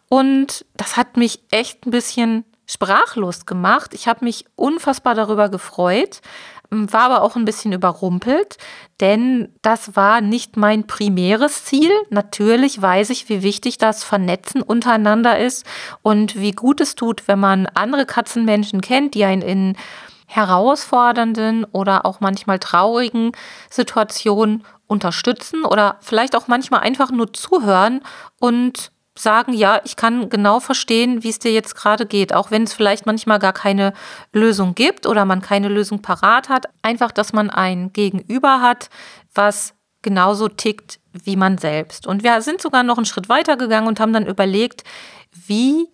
Und 0.10 0.66
das 0.76 0.98
hat 0.98 1.18
mich 1.18 1.42
echt 1.52 1.86
ein 1.86 1.92
bisschen 1.92 2.44
sprachlos 2.68 3.46
gemacht. 3.46 3.94
Ich 3.94 4.08
habe 4.08 4.26
mich 4.26 4.46
unfassbar 4.56 5.16
darüber 5.16 5.50
gefreut, 5.50 6.22
war 6.70 7.02
aber 7.02 7.22
auch 7.22 7.36
ein 7.38 7.46
bisschen 7.46 7.72
überrumpelt, 7.72 8.58
denn 9.00 9.54
das 9.62 9.96
war 9.96 10.20
nicht 10.20 10.58
mein 10.58 10.86
primäres 10.86 11.64
Ziel. 11.64 11.92
Natürlich 12.10 12.82
weiß 12.82 13.10
ich, 13.10 13.30
wie 13.30 13.42
wichtig 13.42 13.78
das 13.78 14.04
Vernetzen 14.04 14.62
untereinander 14.62 15.40
ist 15.40 15.66
und 16.02 16.36
wie 16.36 16.52
gut 16.52 16.82
es 16.82 16.96
tut, 16.96 17.28
wenn 17.28 17.40
man 17.40 17.68
andere 17.68 18.06
Katzenmenschen 18.06 18.82
kennt, 18.82 19.16
die 19.16 19.24
einen 19.24 19.42
in 19.42 19.78
herausfordernden 20.28 21.64
oder 21.64 22.06
auch 22.06 22.20
manchmal 22.20 22.60
traurigen 22.60 23.32
Situationen 23.70 24.66
unterstützen 24.88 25.64
oder 25.64 25.98
vielleicht 26.02 26.36
auch 26.36 26.50
manchmal 26.50 26.82
einfach 26.82 27.12
nur 27.12 27.32
zuhören 27.32 28.02
und 28.40 28.92
sagen, 29.20 29.54
ja, 29.54 29.82
ich 29.84 29.96
kann 29.96 30.30
genau 30.30 30.60
verstehen, 30.60 31.24
wie 31.24 31.30
es 31.30 31.40
dir 31.40 31.52
jetzt 31.52 31.76
gerade 31.76 32.06
geht, 32.06 32.34
auch 32.34 32.52
wenn 32.52 32.64
es 32.64 32.74
vielleicht 32.74 33.06
manchmal 33.06 33.40
gar 33.40 33.54
keine 33.54 33.94
Lösung 34.34 34.76
gibt 34.76 35.06
oder 35.06 35.26
man 35.26 35.42
keine 35.42 35.68
Lösung 35.68 36.02
parat 36.02 36.50
hat. 36.50 36.66
Einfach, 36.82 37.12
dass 37.12 37.34
man 37.34 37.50
ein 37.50 37.94
Gegenüber 37.94 38.62
hat, 38.62 38.90
was 39.34 39.74
genauso 40.02 40.48
tickt 40.48 41.00
wie 41.24 41.36
man 41.36 41.58
selbst. 41.58 42.06
Und 42.08 42.24
wir 42.24 42.42
sind 42.42 42.62
sogar 42.62 42.84
noch 42.84 42.98
einen 42.98 43.06
Schritt 43.06 43.30
weiter 43.30 43.58
gegangen 43.58 43.88
und 43.88 44.00
haben 44.00 44.14
dann 44.14 44.28
überlegt, 44.28 44.84
wie 45.32 45.88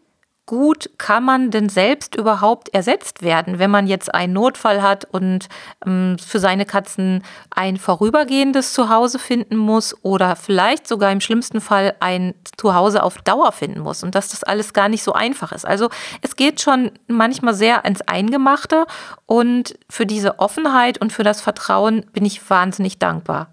gut 0.46 0.90
kann 0.98 1.24
man 1.24 1.52
denn 1.52 1.70
selbst 1.70 2.16
überhaupt 2.16 2.74
ersetzt 2.74 3.22
werden, 3.22 3.60
wenn 3.60 3.72
man 3.72 3.88
jetzt 3.88 4.14
einen 4.14 4.34
Notfall 4.34 4.82
hat 4.82 5.06
und 5.06 5.48
ähm, 5.86 6.18
für 6.20 6.40
seine 6.40 6.66
Katzen 6.66 7.24
ein 7.50 7.78
vorübergehendes 7.78 8.74
Zuhause 8.74 9.20
finden 9.20 9.56
muss 9.56 9.96
oder 10.04 10.36
vielleicht 10.36 10.88
sogar 10.88 11.12
im 11.12 11.22
schlimmsten 11.22 11.62
Fall 11.62 11.96
ein 12.02 12.34
Zuhause 12.58 13.04
auf 13.04 13.20
Dauer 13.20 13.54
finden 13.54 13.80
muss 13.80 14.04
und 14.04 14.16
dass 14.16 14.30
das 14.30 14.44
alles 14.44 14.74
gar 14.74 14.90
nicht 14.90 15.04
so 15.04 15.14
einfach 15.14 15.54
ist. 15.54 15.66
Also 15.66 15.90
es 16.22 16.36
geht 16.36 16.60
schon 16.60 16.92
manchmal 17.08 17.54
sehr 17.54 17.86
ins 17.86 18.02
Eingemachte 18.02 18.86
und 19.26 19.80
für 19.90 20.06
diese 20.06 20.40
Offenheit 20.40 21.00
und 21.00 21.14
für 21.14 21.24
das 21.24 21.40
Vertrauen 21.40 22.06
bin 22.12 22.26
ich 22.26 22.50
wahnsinnig 22.50 23.00
dankbar. 23.00 23.48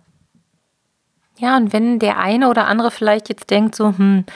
Ja, 1.38 1.56
und 1.56 1.72
wenn 1.72 2.00
der 2.00 2.18
eine 2.18 2.50
oder 2.50 2.66
andere 2.66 2.90
vielleicht 2.90 3.28
jetzt 3.28 3.48
denkt, 3.48 3.74
so, 3.74 3.96
hm, 3.96 4.26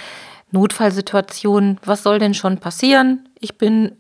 Notfallsituation, 0.51 1.79
was 1.85 2.03
soll 2.03 2.19
denn 2.19 2.35
schon 2.35 2.59
passieren? 2.59 3.29
Ich 3.41 3.59
bin 3.59 3.97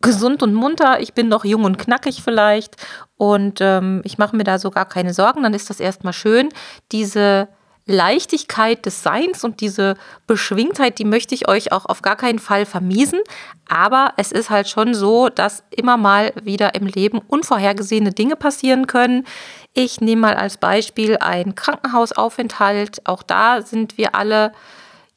gesund 0.00 0.42
und 0.42 0.54
munter, 0.54 1.00
ich 1.00 1.14
bin 1.14 1.28
noch 1.28 1.44
jung 1.44 1.64
und 1.64 1.78
knackig 1.78 2.22
vielleicht 2.22 2.76
und 3.16 3.60
ähm, 3.60 4.00
ich 4.04 4.18
mache 4.18 4.36
mir 4.36 4.44
da 4.44 4.58
so 4.58 4.70
gar 4.70 4.86
keine 4.86 5.12
Sorgen, 5.12 5.42
dann 5.42 5.54
ist 5.54 5.70
das 5.70 5.80
erstmal 5.80 6.12
schön. 6.12 6.50
Diese 6.92 7.48
Leichtigkeit 7.88 8.84
des 8.84 9.02
Seins 9.02 9.44
und 9.44 9.62
diese 9.62 9.96
Beschwingtheit, 10.26 10.98
die 10.98 11.06
möchte 11.06 11.34
ich 11.34 11.48
euch 11.48 11.72
auch 11.72 11.86
auf 11.86 12.02
gar 12.02 12.16
keinen 12.16 12.38
Fall 12.38 12.66
vermiesen. 12.66 13.20
Aber 13.66 14.12
es 14.18 14.30
ist 14.30 14.50
halt 14.50 14.68
schon 14.68 14.92
so, 14.92 15.30
dass 15.30 15.64
immer 15.70 15.96
mal 15.96 16.32
wieder 16.42 16.74
im 16.74 16.86
Leben 16.86 17.18
unvorhergesehene 17.18 18.12
Dinge 18.12 18.36
passieren 18.36 18.86
können. 18.86 19.26
Ich 19.72 20.02
nehme 20.02 20.20
mal 20.20 20.34
als 20.34 20.58
Beispiel 20.58 21.16
einen 21.16 21.54
Krankenhausaufenthalt. 21.54 23.06
Auch 23.06 23.22
da 23.22 23.62
sind 23.62 23.96
wir 23.96 24.14
alle 24.14 24.52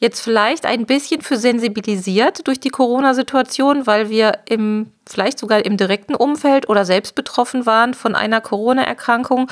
jetzt 0.02 0.20
vielleicht 0.20 0.66
ein 0.66 0.86
bisschen 0.86 1.22
für 1.22 1.38
sensibilisiert 1.38 2.48
durch 2.48 2.60
die 2.60 2.70
Corona-Situation, 2.70 3.88
weil 3.88 4.10
wir 4.10 4.40
im, 4.50 4.92
vielleicht 5.08 5.40
sogar 5.40 5.64
im 5.64 5.78
direkten 5.78 6.16
Umfeld 6.16 6.68
oder 6.68 6.84
selbst 6.86 7.16
betroffen 7.16 7.66
waren 7.66 7.94
von 7.94 8.16
einer 8.16 8.42
Corona-Erkrankung. 8.42 9.50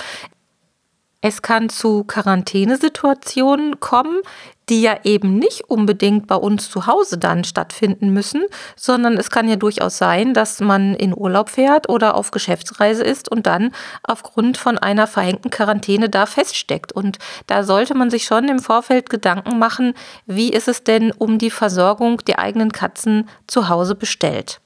Es 1.22 1.42
kann 1.42 1.68
zu 1.68 2.06
Quarantänesituationen 2.06 3.82
kommen, 3.82 4.22
die 4.70 4.82
ja 4.82 5.00
eben 5.04 5.38
nicht 5.38 5.70
unbedingt 5.70 6.28
bei 6.28 6.36
uns 6.36 6.70
zu 6.70 6.88
Hause 6.88 7.18
dann 7.18 7.44
stattfinden 7.44 8.14
müssen, 8.14 8.46
sondern 8.78 9.18
es 9.18 9.30
kann 9.30 9.50
ja 9.50 9.58
durchaus 9.58 9.98
sein, 9.98 10.34
dass 10.34 10.62
man 10.62 10.96
in 10.96 11.14
Urlaub 11.18 11.50
fährt 11.50 11.90
oder 11.90 12.16
auf 12.16 12.32
Geschäftsreise 12.32 13.04
ist 13.04 13.30
und 13.30 13.48
dann 13.48 13.72
aufgrund 14.04 14.58
von 14.58 14.78
einer 14.78 15.08
verhängten 15.08 15.50
Quarantäne 15.50 16.08
da 16.08 16.26
feststeckt. 16.26 16.94
Und 16.94 17.18
da 17.48 17.64
sollte 17.64 17.96
man 17.96 18.10
sich 18.10 18.24
schon 18.24 18.48
im 18.48 18.60
Vorfeld 18.60 19.10
Gedanken 19.10 19.60
machen, 19.60 19.96
wie 20.26 20.50
ist 20.50 20.70
es 20.70 20.86
denn 20.86 21.12
um 21.12 21.38
die 21.38 21.52
Versorgung 21.52 22.20
der 22.20 22.40
eigenen 22.40 22.72
Katzen 22.72 23.28
zu 23.46 23.68
Hause 23.68 23.96
bestellt. 23.96 24.62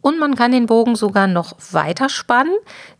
Und 0.00 0.18
man 0.18 0.34
kann 0.34 0.50
den 0.50 0.66
Bogen 0.66 0.96
sogar 0.96 1.28
noch 1.28 1.52
weiter 1.70 2.08
spannen 2.08 2.54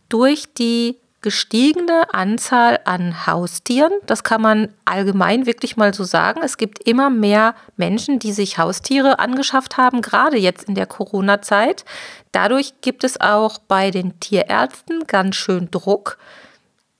durch 0.07 0.53
die 0.53 0.97
gestiegene 1.27 2.13
Anzahl 2.13 2.79
an 2.85 3.27
Haustieren. 3.27 3.91
Das 4.05 4.23
kann 4.23 4.41
man 4.41 4.73
allgemein 4.85 5.45
wirklich 5.45 5.75
mal 5.75 5.93
so 5.93 6.05
sagen. 6.05 6.39
Es 6.41 6.55
gibt 6.55 6.87
immer 6.87 7.09
mehr 7.09 7.53
Menschen, 7.75 8.17
die 8.17 8.31
sich 8.31 8.57
Haustiere 8.57 9.19
angeschafft 9.19 9.75
haben, 9.75 10.01
gerade 10.01 10.37
jetzt 10.37 10.69
in 10.69 10.75
der 10.75 10.85
Corona-Zeit. 10.85 11.83
Dadurch 12.31 12.75
gibt 12.79 13.03
es 13.03 13.19
auch 13.19 13.57
bei 13.57 13.91
den 13.91 14.17
Tierärzten 14.21 15.05
ganz 15.05 15.35
schön 15.35 15.69
Druck. 15.69 16.17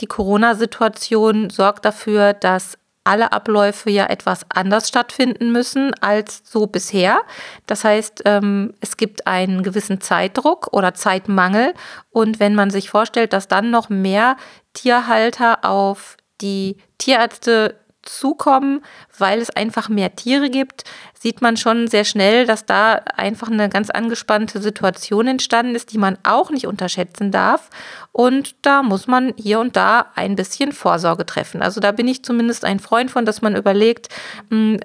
Die 0.01 0.07
Corona-Situation 0.07 1.49
sorgt 1.49 1.85
dafür, 1.85 2.33
dass 2.33 2.77
alle 3.07 3.31
Abläufe 3.31 3.89
ja 3.89 4.05
etwas 4.05 4.45
anders 4.49 4.89
stattfinden 4.89 5.51
müssen 5.51 5.93
als 6.01 6.41
so 6.43 6.67
bisher. 6.67 7.21
Das 7.65 7.83
heißt, 7.83 8.23
ähm, 8.25 8.73
es 8.81 8.97
gibt 8.97 9.25
einen 9.25 9.63
gewissen 9.63 10.01
Zeitdruck 10.01 10.67
oder 10.73 10.93
Zeitmangel. 10.93 11.73
Und 12.11 12.39
wenn 12.39 12.53
man 12.53 12.69
sich 12.69 12.89
vorstellt, 12.89 13.31
dass 13.31 13.47
dann 13.47 13.71
noch 13.71 13.89
mehr 13.89 14.35
Tierhalter 14.73 15.63
auf 15.63 16.17
die 16.41 16.77
Tierärzte 16.97 17.75
zukommen, 18.07 18.81
weil 19.17 19.39
es 19.39 19.49
einfach 19.49 19.89
mehr 19.89 20.15
Tiere 20.15 20.49
gibt, 20.49 20.83
sieht 21.19 21.41
man 21.41 21.57
schon 21.57 21.87
sehr 21.87 22.05
schnell, 22.05 22.45
dass 22.45 22.65
da 22.65 22.93
einfach 23.15 23.49
eine 23.49 23.69
ganz 23.69 23.89
angespannte 23.89 24.61
Situation 24.61 25.27
entstanden 25.27 25.75
ist, 25.75 25.93
die 25.93 25.97
man 25.97 26.17
auch 26.23 26.49
nicht 26.49 26.67
unterschätzen 26.67 27.31
darf. 27.31 27.69
Und 28.11 28.55
da 28.63 28.83
muss 28.83 29.07
man 29.07 29.33
hier 29.37 29.59
und 29.59 29.75
da 29.75 30.07
ein 30.15 30.35
bisschen 30.35 30.71
Vorsorge 30.71 31.25
treffen. 31.25 31.61
Also 31.61 31.79
da 31.79 31.91
bin 31.91 32.07
ich 32.07 32.23
zumindest 32.23 32.65
ein 32.65 32.79
Freund 32.79 33.11
von, 33.11 33.25
dass 33.25 33.41
man 33.41 33.55
überlegt, 33.55 34.09
hm, 34.49 34.79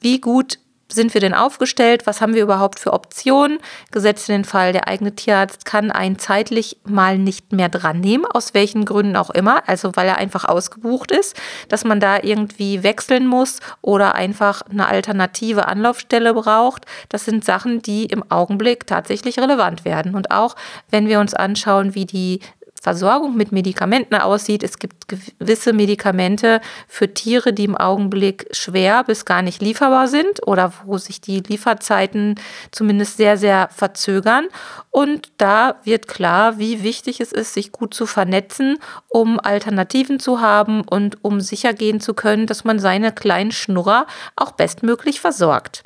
wie 0.00 0.20
gut 0.20 0.58
sind 0.92 1.14
wir 1.14 1.20
denn 1.20 1.34
aufgestellt? 1.34 2.06
Was 2.06 2.20
haben 2.20 2.34
wir 2.34 2.42
überhaupt 2.42 2.78
für 2.78 2.92
Optionen? 2.92 3.58
Gesetzt 3.90 4.28
in 4.28 4.36
den 4.36 4.44
Fall, 4.44 4.72
der 4.72 4.88
eigene 4.88 5.14
Tierarzt 5.14 5.64
kann 5.64 5.90
einen 5.90 6.18
zeitlich 6.18 6.78
mal 6.84 7.18
nicht 7.18 7.52
mehr 7.52 7.68
dran 7.68 8.00
nehmen, 8.00 8.26
aus 8.26 8.54
welchen 8.54 8.84
Gründen 8.84 9.16
auch 9.16 9.30
immer, 9.30 9.68
also 9.68 9.92
weil 9.94 10.08
er 10.08 10.18
einfach 10.18 10.44
ausgebucht 10.44 11.10
ist, 11.10 11.40
dass 11.68 11.84
man 11.84 12.00
da 12.00 12.18
irgendwie 12.22 12.82
wechseln 12.82 13.26
muss 13.26 13.60
oder 13.82 14.14
einfach 14.14 14.62
eine 14.62 14.88
alternative 14.88 15.66
Anlaufstelle 15.66 16.34
braucht. 16.34 16.86
Das 17.08 17.24
sind 17.24 17.44
Sachen, 17.44 17.82
die 17.82 18.06
im 18.06 18.30
Augenblick 18.30 18.86
tatsächlich 18.86 19.38
relevant 19.38 19.84
werden. 19.84 20.14
Und 20.14 20.30
auch 20.30 20.56
wenn 20.90 21.08
wir 21.08 21.20
uns 21.20 21.34
anschauen, 21.34 21.94
wie 21.94 22.06
die 22.06 22.40
Versorgung 22.82 23.36
mit 23.36 23.52
Medikamenten 23.52 24.14
aussieht. 24.14 24.62
Es 24.62 24.78
gibt 24.78 25.06
gewisse 25.06 25.74
Medikamente 25.74 26.62
für 26.88 27.12
Tiere, 27.12 27.52
die 27.52 27.64
im 27.64 27.76
Augenblick 27.76 28.48
schwer 28.52 29.04
bis 29.04 29.26
gar 29.26 29.42
nicht 29.42 29.60
lieferbar 29.60 30.08
sind 30.08 30.46
oder 30.46 30.72
wo 30.86 30.96
sich 30.96 31.20
die 31.20 31.40
Lieferzeiten 31.40 32.36
zumindest 32.70 33.18
sehr, 33.18 33.36
sehr 33.36 33.68
verzögern. 33.70 34.46
Und 34.90 35.30
da 35.36 35.76
wird 35.84 36.08
klar, 36.08 36.58
wie 36.58 36.82
wichtig 36.82 37.20
es 37.20 37.32
ist, 37.32 37.52
sich 37.52 37.70
gut 37.70 37.92
zu 37.92 38.06
vernetzen, 38.06 38.78
um 39.08 39.38
Alternativen 39.38 40.18
zu 40.18 40.40
haben 40.40 40.80
und 40.80 41.22
um 41.22 41.42
sicher 41.42 41.74
gehen 41.74 42.00
zu 42.00 42.14
können, 42.14 42.46
dass 42.46 42.64
man 42.64 42.78
seine 42.78 43.12
kleinen 43.12 43.52
Schnurrer 43.52 44.06
auch 44.36 44.52
bestmöglich 44.52 45.20
versorgt. 45.20 45.82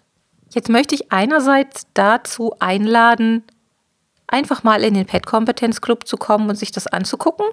Jetzt 0.55 0.69
möchte 0.69 0.95
ich 0.95 1.11
einerseits 1.11 1.89
dazu 1.95 2.55
einladen, 2.61 3.43
einfach 4.27 4.63
mal 4.63 4.83
in 4.83 4.95
den 4.95 5.07
Pet 5.07 5.27
Kompetenz 5.27 5.81
Club 5.81 6.07
zu 6.07 6.17
kommen 6.17 6.49
und 6.49 6.57
sich 6.57 6.73
das 6.73 6.87
anzugucken. 6.87 7.47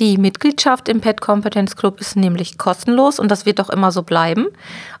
Die 0.00 0.18
Mitgliedschaft 0.18 0.88
im 0.88 1.00
Pet 1.00 1.20
Kompetenz 1.20 1.76
Club 1.76 2.00
ist 2.00 2.16
nämlich 2.16 2.58
kostenlos 2.58 3.20
und 3.20 3.30
das 3.30 3.46
wird 3.46 3.60
auch 3.60 3.70
immer 3.70 3.92
so 3.92 4.02
bleiben. 4.02 4.48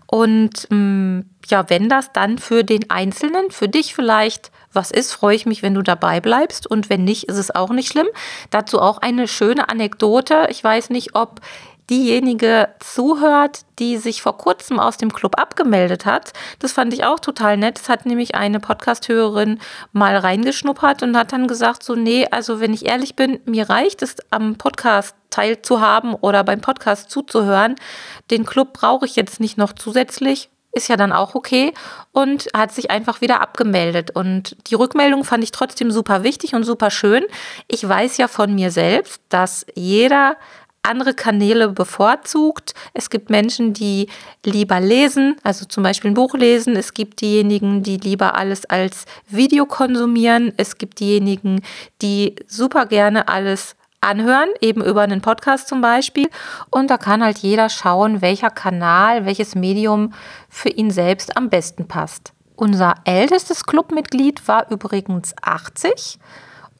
Und 0.06 0.68
ähm, 0.70 1.30
ja, 1.48 1.68
wenn 1.68 1.88
das 1.88 2.12
dann 2.12 2.38
für 2.38 2.62
den 2.62 2.90
Einzelnen, 2.90 3.50
für 3.50 3.68
dich 3.68 3.94
vielleicht 3.94 4.52
was 4.72 4.90
ist, 4.90 5.12
freue 5.12 5.36
ich 5.36 5.46
mich, 5.46 5.62
wenn 5.62 5.74
du 5.74 5.82
dabei 5.82 6.20
bleibst. 6.20 6.66
Und 6.66 6.90
wenn 6.90 7.04
nicht, 7.04 7.24
ist 7.24 7.38
es 7.38 7.54
auch 7.54 7.70
nicht 7.70 7.88
schlimm. 7.88 8.06
Dazu 8.50 8.80
auch 8.80 8.98
eine 8.98 9.28
schöne 9.28 9.68
Anekdote. 9.68 10.46
Ich 10.50 10.62
weiß 10.62 10.90
nicht, 10.90 11.14
ob 11.14 11.40
diejenige 11.90 12.68
zuhört, 12.80 13.60
die 13.78 13.98
sich 13.98 14.22
vor 14.22 14.38
kurzem 14.38 14.80
aus 14.80 14.96
dem 14.96 15.12
Club 15.12 15.38
abgemeldet 15.38 16.06
hat. 16.06 16.32
Das 16.58 16.72
fand 16.72 16.92
ich 16.94 17.04
auch 17.04 17.20
total 17.20 17.56
nett. 17.56 17.78
Es 17.78 17.88
hat 17.88 18.06
nämlich 18.06 18.34
eine 18.34 18.60
Podcast-Hörerin 18.60 19.60
mal 19.92 20.16
reingeschnuppert 20.16 21.02
und 21.02 21.16
hat 21.16 21.32
dann 21.32 21.46
gesagt, 21.46 21.82
so, 21.82 21.94
nee, 21.94 22.26
also 22.30 22.60
wenn 22.60 22.72
ich 22.72 22.86
ehrlich 22.86 23.16
bin, 23.16 23.40
mir 23.44 23.68
reicht 23.68 24.02
es 24.02 24.16
am 24.30 24.56
Podcast 24.56 25.14
teilzuhaben 25.30 26.14
oder 26.14 26.44
beim 26.44 26.60
Podcast 26.60 27.10
zuzuhören. 27.10 27.74
Den 28.30 28.46
Club 28.46 28.72
brauche 28.72 29.04
ich 29.04 29.16
jetzt 29.16 29.40
nicht 29.40 29.58
noch 29.58 29.72
zusätzlich. 29.72 30.48
Ist 30.76 30.88
ja 30.88 30.96
dann 30.96 31.12
auch 31.12 31.36
okay 31.36 31.72
und 32.10 32.48
hat 32.52 32.72
sich 32.72 32.90
einfach 32.90 33.20
wieder 33.20 33.40
abgemeldet. 33.40 34.10
Und 34.10 34.56
die 34.68 34.74
Rückmeldung 34.74 35.22
fand 35.22 35.44
ich 35.44 35.52
trotzdem 35.52 35.92
super 35.92 36.24
wichtig 36.24 36.54
und 36.54 36.64
super 36.64 36.90
schön. 36.90 37.24
Ich 37.68 37.88
weiß 37.88 38.16
ja 38.16 38.26
von 38.26 38.52
mir 38.52 38.72
selbst, 38.72 39.22
dass 39.28 39.66
jeder 39.76 40.36
andere 40.84 41.14
Kanäle 41.14 41.68
bevorzugt. 41.68 42.74
Es 42.92 43.10
gibt 43.10 43.30
Menschen, 43.30 43.72
die 43.72 44.08
lieber 44.44 44.80
lesen, 44.80 45.36
also 45.42 45.64
zum 45.64 45.82
Beispiel 45.82 46.10
ein 46.10 46.14
Buch 46.14 46.34
lesen. 46.34 46.76
Es 46.76 46.94
gibt 46.94 47.20
diejenigen, 47.20 47.82
die 47.82 47.96
lieber 47.96 48.34
alles 48.34 48.64
als 48.66 49.04
Video 49.28 49.66
konsumieren. 49.66 50.52
Es 50.56 50.78
gibt 50.78 51.00
diejenigen, 51.00 51.62
die 52.02 52.36
super 52.46 52.86
gerne 52.86 53.28
alles 53.28 53.76
anhören, 54.00 54.50
eben 54.60 54.84
über 54.84 55.02
einen 55.02 55.22
Podcast 55.22 55.68
zum 55.68 55.80
Beispiel. 55.80 56.28
Und 56.70 56.90
da 56.90 56.98
kann 56.98 57.24
halt 57.24 57.38
jeder 57.38 57.68
schauen, 57.68 58.20
welcher 58.22 58.50
Kanal, 58.50 59.26
welches 59.26 59.54
Medium 59.54 60.12
für 60.48 60.68
ihn 60.68 60.90
selbst 60.90 61.36
am 61.36 61.48
besten 61.48 61.88
passt. 61.88 62.32
Unser 62.56 62.94
ältestes 63.04 63.64
Clubmitglied 63.64 64.46
war 64.46 64.70
übrigens 64.70 65.34
80 65.42 66.18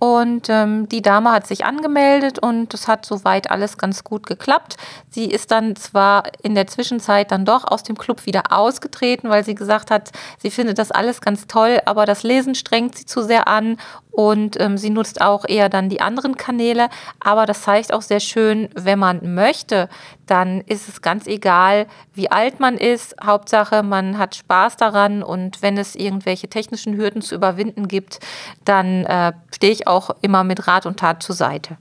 und 0.04 0.48
ähm, 0.50 0.88
die 0.88 1.00
Dame 1.00 1.32
hat 1.32 1.46
sich 1.46 1.64
angemeldet 1.64 2.38
und 2.38 2.74
es 2.74 2.88
hat 2.88 3.06
soweit 3.06 3.50
alles 3.50 3.78
ganz 3.78 4.04
gut 4.04 4.26
geklappt. 4.26 4.76
Sie 5.08 5.26
ist 5.26 5.50
dann 5.50 5.76
zwar 5.76 6.24
in 6.42 6.54
der 6.54 6.66
Zwischenzeit 6.66 7.30
dann 7.30 7.44
doch 7.44 7.64
aus 7.64 7.82
dem 7.82 7.96
Club 7.96 8.26
wieder 8.26 8.44
ausgetreten, 8.50 9.30
weil 9.30 9.44
sie 9.44 9.54
gesagt 9.54 9.90
hat, 9.90 10.10
sie 10.38 10.50
findet 10.50 10.78
das 10.78 10.90
alles 10.90 11.20
ganz 11.20 11.46
toll, 11.46 11.80
aber 11.86 12.04
das 12.04 12.22
Lesen 12.22 12.54
strengt 12.54 12.98
sie 12.98 13.06
zu 13.06 13.22
sehr 13.22 13.48
an 13.48 13.78
und 14.14 14.60
ähm, 14.60 14.78
sie 14.78 14.90
nutzt 14.90 15.20
auch 15.20 15.44
eher 15.46 15.68
dann 15.68 15.88
die 15.88 16.00
anderen 16.00 16.36
Kanäle. 16.36 16.88
Aber 17.18 17.46
das 17.46 17.62
zeigt 17.62 17.92
auch 17.92 18.02
sehr 18.02 18.20
schön, 18.20 18.68
wenn 18.74 18.98
man 18.98 19.34
möchte, 19.34 19.88
dann 20.26 20.60
ist 20.62 20.88
es 20.88 21.02
ganz 21.02 21.26
egal, 21.26 21.86
wie 22.14 22.30
alt 22.30 22.60
man 22.60 22.76
ist. 22.76 23.16
Hauptsache, 23.22 23.82
man 23.82 24.16
hat 24.16 24.36
Spaß 24.36 24.76
daran 24.76 25.22
und 25.24 25.62
wenn 25.62 25.76
es 25.76 25.96
irgendwelche 25.96 26.48
technischen 26.48 26.96
Hürden 26.96 27.22
zu 27.22 27.34
überwinden 27.34 27.88
gibt, 27.88 28.20
dann 28.64 29.04
äh, 29.04 29.32
stehe 29.52 29.72
ich 29.72 29.88
auch 29.88 30.10
immer 30.20 30.44
mit 30.44 30.68
Rat 30.68 30.86
und 30.86 31.00
Tat 31.00 31.22
zur 31.22 31.34
Seite. 31.34 31.76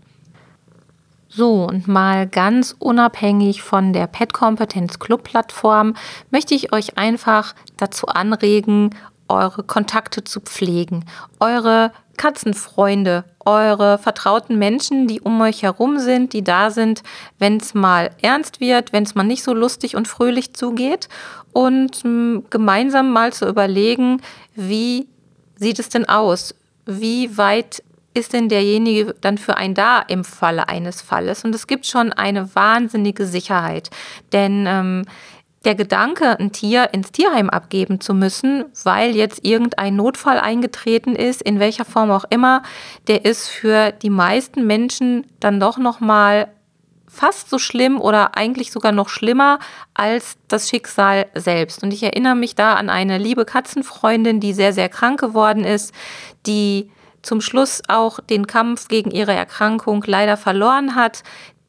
So, 1.36 1.66
und 1.66 1.88
mal 1.88 2.28
ganz 2.28 2.75
unabhängig 2.78 3.63
von 3.63 3.92
der 3.92 4.06
Pet 4.06 4.34
Kompetenz 4.34 5.00
Club 5.00 5.24
Plattform 5.24 5.96
möchte 6.30 6.54
ich 6.54 6.74
euch 6.74 6.98
einfach 6.98 7.56
dazu 7.78 8.06
anregen, 8.06 8.92
eure 9.27 9.63
Kontakte 9.63 10.24
zu 10.24 10.39
pflegen, 10.42 11.06
eure 11.39 11.92
Katzenfreunde, 12.18 13.25
eure 13.46 13.98
vertrauten 13.98 14.58
Menschen, 14.60 15.08
die 15.08 15.22
um 15.22 15.42
euch 15.42 15.63
herum 15.63 16.00
sind, 16.00 16.34
die 16.34 16.44
da 16.44 16.70
sind, 16.70 17.01
wenn 17.39 17.58
es 17.58 17.74
mal 17.74 18.12
ernst 18.22 18.60
wird, 18.60 18.94
wenn 18.94 19.03
es 19.03 19.15
mal 19.15 19.24
nicht 19.24 19.44
so 19.44 19.53
lustig 19.53 19.96
und 19.96 20.08
fröhlich 20.08 20.53
zugeht 20.53 21.10
und 21.51 21.98
hm, 22.03 22.46
gemeinsam 22.50 23.12
mal 23.12 23.34
zu 23.34 23.48
überlegen, 23.48 24.22
wie 24.56 25.08
sieht 25.56 25.80
es 25.80 25.89
denn 25.89 26.08
aus? 26.08 26.56
Wie 26.86 27.38
weit 27.38 27.84
ist 28.13 28.34
denn 28.34 28.48
derjenige 28.48 29.15
dann 29.22 29.39
für 29.39 29.58
ein 29.58 29.74
da 29.74 30.00
im 30.00 30.24
Falle 30.24 30.70
eines 30.70 31.01
Falles? 31.01 31.44
Und 31.44 31.56
es 31.56 31.65
gibt 31.65 31.88
schon 31.88 32.13
eine 32.13 32.53
wahnsinnige 32.56 33.25
Sicherheit, 33.25 33.89
denn 34.32 34.65
ähm, 34.68 35.06
der 35.65 35.75
Gedanke, 35.75 36.39
ein 36.39 36.51
Tier 36.51 36.93
ins 36.93 37.12
Tierheim 37.12 37.50
abgeben 37.50 38.01
zu 38.01 38.13
müssen, 38.13 38.65
weil 38.84 39.15
jetzt 39.15 39.46
irgendein 39.46 39.96
Notfall 39.96 40.39
eingetreten 40.39 41.15
ist, 41.15 41.41
in 41.41 41.60
welcher 41.60 41.86
Form 41.86 42.12
auch 42.12 42.25
immer, 42.29 42.63
der 43.08 43.25
ist 43.25 43.48
für 43.48 43.91
die 43.91 44.10
meisten 44.10 44.67
Menschen 44.67 45.25
dann 45.39 45.60
doch 45.60 45.77
noch 45.77 46.00
mal 46.00 46.50
fast 47.08 47.50
so 47.50 47.60
schlimm 47.60 48.01
oder 48.01 48.36
eigentlich 48.36 48.72
sogar 48.72 48.91
noch 48.91 49.08
schlimmer 49.08 49.60
als 49.93 50.36
das 50.48 50.67
Schicksal 50.67 51.27
selbst. 51.36 51.84
Und 51.84 51.93
ich 51.93 52.01
erinnere 52.01 52.36
mich 52.36 52.55
da 52.55 52.74
an 52.74 52.89
eine 52.89 53.20
liebe 53.20 53.46
Katzenfreundin, 53.46 54.39
die 54.39 54.53
sehr, 54.53 54.74
sehr 54.74 54.89
krank 54.89 55.20
geworden 55.20 55.63
ist, 55.63 55.93
die 56.48 56.89
zum 57.22 57.39
Schluss 57.39 57.82
auch 57.88 58.20
den 58.20 58.48
Kampf 58.48 58.88
gegen 58.88 59.12
ihre 59.12 59.34
Erkrankung 59.34 60.03
leider 60.05 60.38
verloren 60.38 60.96
hat, 60.96 61.24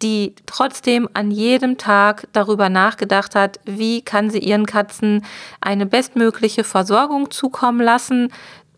die 0.04 0.34
trotzdem 0.44 1.08
an 1.14 1.30
jedem 1.30 1.78
Tag 1.78 2.28
darüber 2.32 2.68
nachgedacht 2.68 3.34
hat, 3.34 3.58
wie 3.64 4.02
kann 4.02 4.28
sie 4.28 4.38
ihren 4.38 4.66
Katzen 4.66 5.24
eine 5.62 5.86
bestmögliche 5.86 6.62
Versorgung 6.62 7.30
zukommen 7.30 7.80
lassen, 7.80 8.28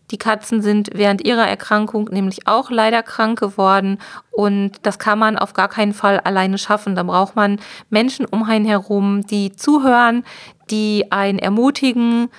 die 0.09 0.17
Katzen 0.17 0.61
sind 0.61 0.91
während 0.93 1.25
ihrer 1.25 1.45
Erkrankung 1.45 2.07
nämlich 2.11 2.47
auch 2.47 2.71
leider 2.71 3.03
krank 3.03 3.39
geworden 3.39 3.97
und 4.31 4.71
das 4.83 4.99
kann 4.99 5.19
man 5.19 5.37
auf 5.37 5.51
gar 5.51 5.67
keinen 5.67 5.93
Fall 5.93 6.21
alleine 6.21 6.57
schaffen. 6.57 6.95
Da 6.95 7.03
braucht 7.03 7.35
man 7.35 7.59
Menschen 7.89 8.25
um 8.25 8.43
einen 8.43 8.63
herum, 8.63 9.27
die 9.27 9.51
zuhören, 9.51 10.23
die 10.69 11.11
einen 11.11 11.39
ermutigen, 11.39 12.29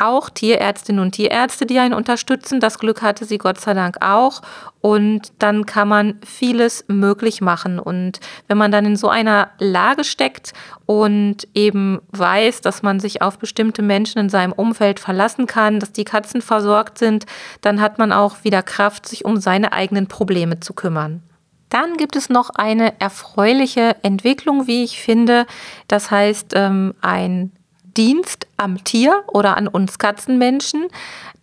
auch 0.00 0.30
Tierärztinnen 0.30 1.02
und 1.02 1.12
Tierärzte, 1.12 1.66
die 1.66 1.78
einen 1.78 1.94
unterstützen. 1.94 2.60
Das 2.60 2.78
Glück 2.78 3.02
hatte 3.02 3.24
sie 3.24 3.38
Gott 3.38 3.60
sei 3.60 3.74
Dank 3.74 3.98
auch. 4.00 4.42
Und 4.80 5.32
dann 5.38 5.66
kann 5.66 5.88
man 5.88 6.20
vieles 6.24 6.84
möglich 6.88 7.40
machen. 7.40 7.78
Und 7.78 8.20
wenn 8.48 8.56
man 8.56 8.72
dann 8.72 8.86
in 8.86 8.96
so 8.96 9.08
einer 9.08 9.50
Lage 9.58 10.04
steckt 10.04 10.54
und 10.86 11.46
eben 11.54 12.00
weiß, 12.12 12.62
dass 12.62 12.82
man 12.82 12.98
sich 12.98 13.20
auf 13.20 13.38
bestimmte 13.38 13.82
Menschen 13.82 14.18
in 14.18 14.28
seinem 14.30 14.52
Umfeld 14.52 15.00
verlassen 15.00 15.46
kann, 15.46 15.80
dass 15.80 15.92
die 15.92 16.04
Katzen 16.04 16.40
versorgt 16.40 16.98
sind, 16.98 17.26
dann 17.60 17.80
hat 17.80 17.98
man 17.98 18.12
auch 18.12 18.42
wieder 18.42 18.62
Kraft, 18.62 19.06
sich 19.06 19.24
um 19.24 19.36
seine 19.38 19.72
eigenen 19.72 20.06
Probleme 20.06 20.60
zu 20.60 20.72
kümmern. 20.72 21.22
Dann 21.70 21.96
gibt 21.96 22.16
es 22.16 22.28
noch 22.28 22.50
eine 22.50 23.00
erfreuliche 23.00 23.96
Entwicklung, 24.02 24.66
wie 24.66 24.82
ich 24.82 25.00
finde. 25.00 25.46
Das 25.86 26.10
heißt, 26.10 26.52
ähm, 26.56 26.94
ein 27.00 27.52
Dienst 28.00 28.46
am 28.56 28.82
Tier 28.82 29.24
oder 29.26 29.58
an 29.58 29.68
uns 29.68 29.98
Katzenmenschen, 29.98 30.88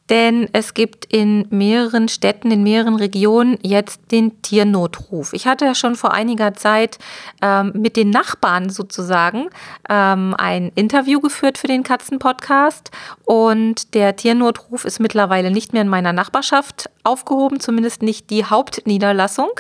denn 0.10 0.48
es 0.54 0.74
gibt 0.74 1.06
in 1.06 1.48
mehreren 1.50 2.08
Städten, 2.08 2.52
in 2.52 2.64
mehreren 2.64 2.96
Regionen 2.96 3.58
jetzt 3.62 4.12
den 4.12 4.42
Tiernotruf. 4.42 5.34
Ich 5.34 5.48
hatte 5.48 5.66
ja 5.66 5.76
schon 5.76 5.96
vor 5.96 6.14
einiger 6.14 6.54
Zeit 6.54 6.98
ähm, 7.42 7.74
mit 7.76 7.98
den 7.98 8.10
Nachbarn 8.10 8.70
sozusagen 8.70 9.50
ähm, 9.90 10.36
ein 10.38 10.72
Interview 10.76 11.20
geführt 11.20 11.58
für 11.58 11.68
den 11.68 11.84
Katzenpodcast 11.84 12.92
und 13.26 13.94
der 13.94 14.16
Tiernotruf 14.16 14.86
ist 14.86 15.00
mittlerweile 15.00 15.52
nicht 15.52 15.74
mehr 15.74 15.82
in 15.82 15.90
meiner 15.90 16.14
Nachbarschaft 16.14 16.90
aufgehoben, 17.04 17.60
zumindest 17.60 18.02
nicht 18.02 18.30
die 18.30 18.46
Hauptniederlassung, 18.46 19.52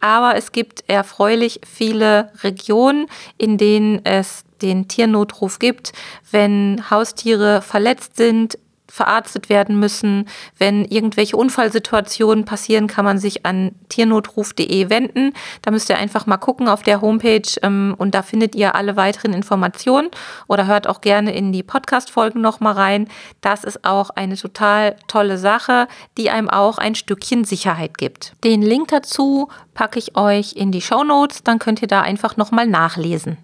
aber 0.00 0.36
es 0.36 0.52
gibt 0.52 0.84
erfreulich 0.88 1.60
viele 1.66 2.32
Regionen, 2.42 3.06
in 3.38 3.58
denen 3.58 4.04
es 4.04 4.44
den 4.62 4.88
Tiernotruf 4.88 5.58
gibt, 5.58 5.92
wenn 6.30 6.82
Haustiere 6.90 7.62
verletzt 7.62 8.16
sind, 8.16 8.58
verarztet 8.88 9.48
werden 9.48 9.78
müssen. 9.78 10.28
Wenn 10.58 10.84
irgendwelche 10.84 11.36
Unfallsituationen 11.36 12.44
passieren, 12.44 12.86
kann 12.86 13.04
man 13.04 13.18
sich 13.18 13.44
an 13.46 13.72
tiernotruf.de 13.88 14.90
wenden. 14.90 15.32
Da 15.62 15.70
müsst 15.70 15.90
ihr 15.90 15.98
einfach 15.98 16.26
mal 16.26 16.36
gucken 16.36 16.68
auf 16.68 16.82
der 16.82 17.00
Homepage 17.00 17.48
ähm, 17.62 17.94
und 17.98 18.14
da 18.14 18.22
findet 18.22 18.54
ihr 18.54 18.74
alle 18.74 18.96
weiteren 18.96 19.32
Informationen 19.32 20.08
oder 20.46 20.66
hört 20.66 20.88
auch 20.88 21.00
gerne 21.00 21.34
in 21.34 21.52
die 21.52 21.62
Podcast-Folgen 21.62 22.40
nochmal 22.40 22.74
rein. 22.74 23.08
Das 23.40 23.64
ist 23.64 23.84
auch 23.84 24.10
eine 24.10 24.36
total 24.36 24.96
tolle 25.08 25.38
Sache, 25.38 25.88
die 26.16 26.30
einem 26.30 26.48
auch 26.48 26.78
ein 26.78 26.94
Stückchen 26.94 27.44
Sicherheit 27.44 27.98
gibt. 27.98 28.32
Den 28.44 28.62
Link 28.62 28.88
dazu 28.88 29.48
packe 29.74 29.98
ich 29.98 30.16
euch 30.16 30.54
in 30.54 30.72
die 30.72 30.80
Show 30.80 31.04
Notes, 31.04 31.42
dann 31.42 31.58
könnt 31.58 31.82
ihr 31.82 31.88
da 31.88 32.02
einfach 32.02 32.36
nochmal 32.36 32.66
nachlesen. 32.66 33.36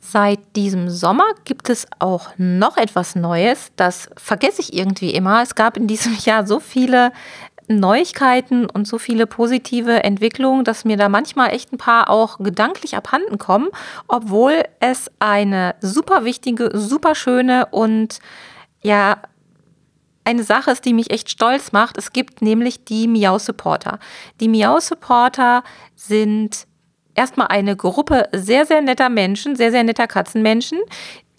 Seit 0.00 0.56
diesem 0.56 0.88
Sommer 0.88 1.26
gibt 1.44 1.68
es 1.68 1.86
auch 1.98 2.30
noch 2.38 2.78
etwas 2.78 3.14
Neues. 3.14 3.70
Das 3.76 4.08
vergesse 4.16 4.62
ich 4.62 4.72
irgendwie 4.72 5.10
immer. 5.10 5.42
Es 5.42 5.54
gab 5.54 5.76
in 5.76 5.86
diesem 5.86 6.16
Jahr 6.24 6.46
so 6.46 6.58
viele 6.58 7.12
Neuigkeiten 7.68 8.68
und 8.68 8.88
so 8.88 8.98
viele 8.98 9.26
positive 9.26 10.02
Entwicklungen, 10.02 10.64
dass 10.64 10.84
mir 10.84 10.96
da 10.96 11.08
manchmal 11.08 11.50
echt 11.50 11.72
ein 11.72 11.78
paar 11.78 12.10
auch 12.10 12.38
gedanklich 12.38 12.96
abhanden 12.96 13.38
kommen, 13.38 13.68
obwohl 14.08 14.64
es 14.80 15.10
eine 15.20 15.76
super 15.80 16.24
wichtige, 16.24 16.70
super 16.74 17.14
schöne 17.14 17.66
und 17.66 18.18
ja, 18.82 19.18
eine 20.24 20.42
Sache 20.42 20.70
ist, 20.72 20.84
die 20.84 20.94
mich 20.94 21.10
echt 21.10 21.30
stolz 21.30 21.72
macht. 21.72 21.96
Es 21.96 22.12
gibt 22.12 22.42
nämlich 22.42 22.84
die 22.84 23.08
Miau 23.08 23.38
Supporter. 23.38 23.98
Die 24.40 24.48
Miau 24.48 24.80
Supporter 24.80 25.62
sind 25.94 26.66
erstmal 27.20 27.48
eine 27.48 27.76
Gruppe 27.76 28.28
sehr, 28.32 28.64
sehr 28.64 28.80
netter 28.80 29.10
Menschen, 29.10 29.54
sehr, 29.54 29.70
sehr 29.70 29.84
netter 29.84 30.06
Katzenmenschen, 30.06 30.78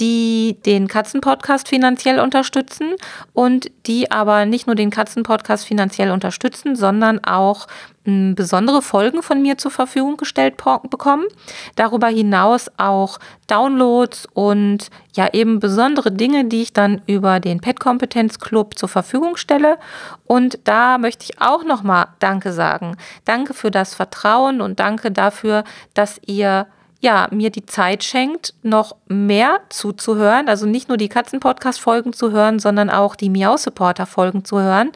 die 0.01 0.57
den 0.65 0.87
Katzenpodcast 0.87 1.69
finanziell 1.69 2.19
unterstützen 2.19 2.95
und 3.33 3.71
die 3.85 4.09
aber 4.09 4.45
nicht 4.45 4.65
nur 4.65 4.75
den 4.75 4.89
Katzenpodcast 4.89 5.65
finanziell 5.65 6.09
unterstützen, 6.09 6.75
sondern 6.75 7.23
auch 7.23 7.67
besondere 8.03 8.81
Folgen 8.81 9.21
von 9.21 9.43
mir 9.43 9.59
zur 9.59 9.69
Verfügung 9.69 10.17
gestellt 10.17 10.57
bekommen. 10.57 11.25
Darüber 11.75 12.07
hinaus 12.07 12.71
auch 12.77 13.19
Downloads 13.45 14.27
und 14.33 14.89
ja 15.13 15.31
eben 15.33 15.59
besondere 15.59 16.11
Dinge, 16.11 16.45
die 16.45 16.63
ich 16.63 16.73
dann 16.73 17.03
über 17.05 17.39
den 17.39 17.61
Pet 17.61 17.79
Kompetenz 17.79 18.39
Club 18.39 18.79
zur 18.79 18.89
Verfügung 18.89 19.37
stelle. 19.37 19.77
Und 20.25 20.57
da 20.63 20.97
möchte 20.97 21.25
ich 21.25 21.39
auch 21.39 21.63
nochmal 21.63 22.07
Danke 22.17 22.53
sagen. 22.53 22.97
Danke 23.25 23.53
für 23.53 23.69
das 23.69 23.93
Vertrauen 23.93 24.61
und 24.61 24.79
danke 24.79 25.11
dafür, 25.11 25.63
dass 25.93 26.19
ihr 26.25 26.65
ja, 27.01 27.27
mir 27.31 27.49
die 27.49 27.65
Zeit 27.65 28.03
schenkt, 28.03 28.53
noch 28.61 28.95
mehr 29.07 29.59
zuzuhören. 29.69 30.47
Also 30.47 30.67
nicht 30.67 30.87
nur 30.87 30.97
die 30.97 31.09
Katzen-Podcast-Folgen 31.09 32.13
zu 32.13 32.31
hören, 32.31 32.59
sondern 32.59 32.91
auch 32.91 33.15
die 33.15 33.31
Miau-Supporter-Folgen 33.31 34.45
zu 34.45 34.59
hören. 34.59 34.91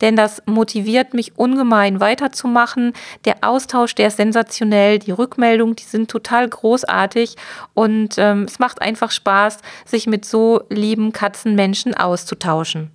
Denn 0.00 0.16
das 0.16 0.42
motiviert 0.46 1.12
mich 1.12 1.38
ungemein 1.38 2.00
weiterzumachen. 2.00 2.94
Der 3.26 3.36
Austausch, 3.42 3.94
der 3.94 4.08
ist 4.08 4.16
sensationell. 4.16 4.98
Die 4.98 5.12
Rückmeldungen, 5.12 5.76
die 5.76 5.84
sind 5.84 6.10
total 6.10 6.48
großartig. 6.48 7.36
Und 7.74 8.14
ähm, 8.16 8.44
es 8.44 8.58
macht 8.58 8.80
einfach 8.80 9.10
Spaß, 9.10 9.58
sich 9.84 10.06
mit 10.06 10.24
so 10.24 10.62
lieben 10.70 11.12
Katzenmenschen 11.12 11.94
auszutauschen 11.94 12.90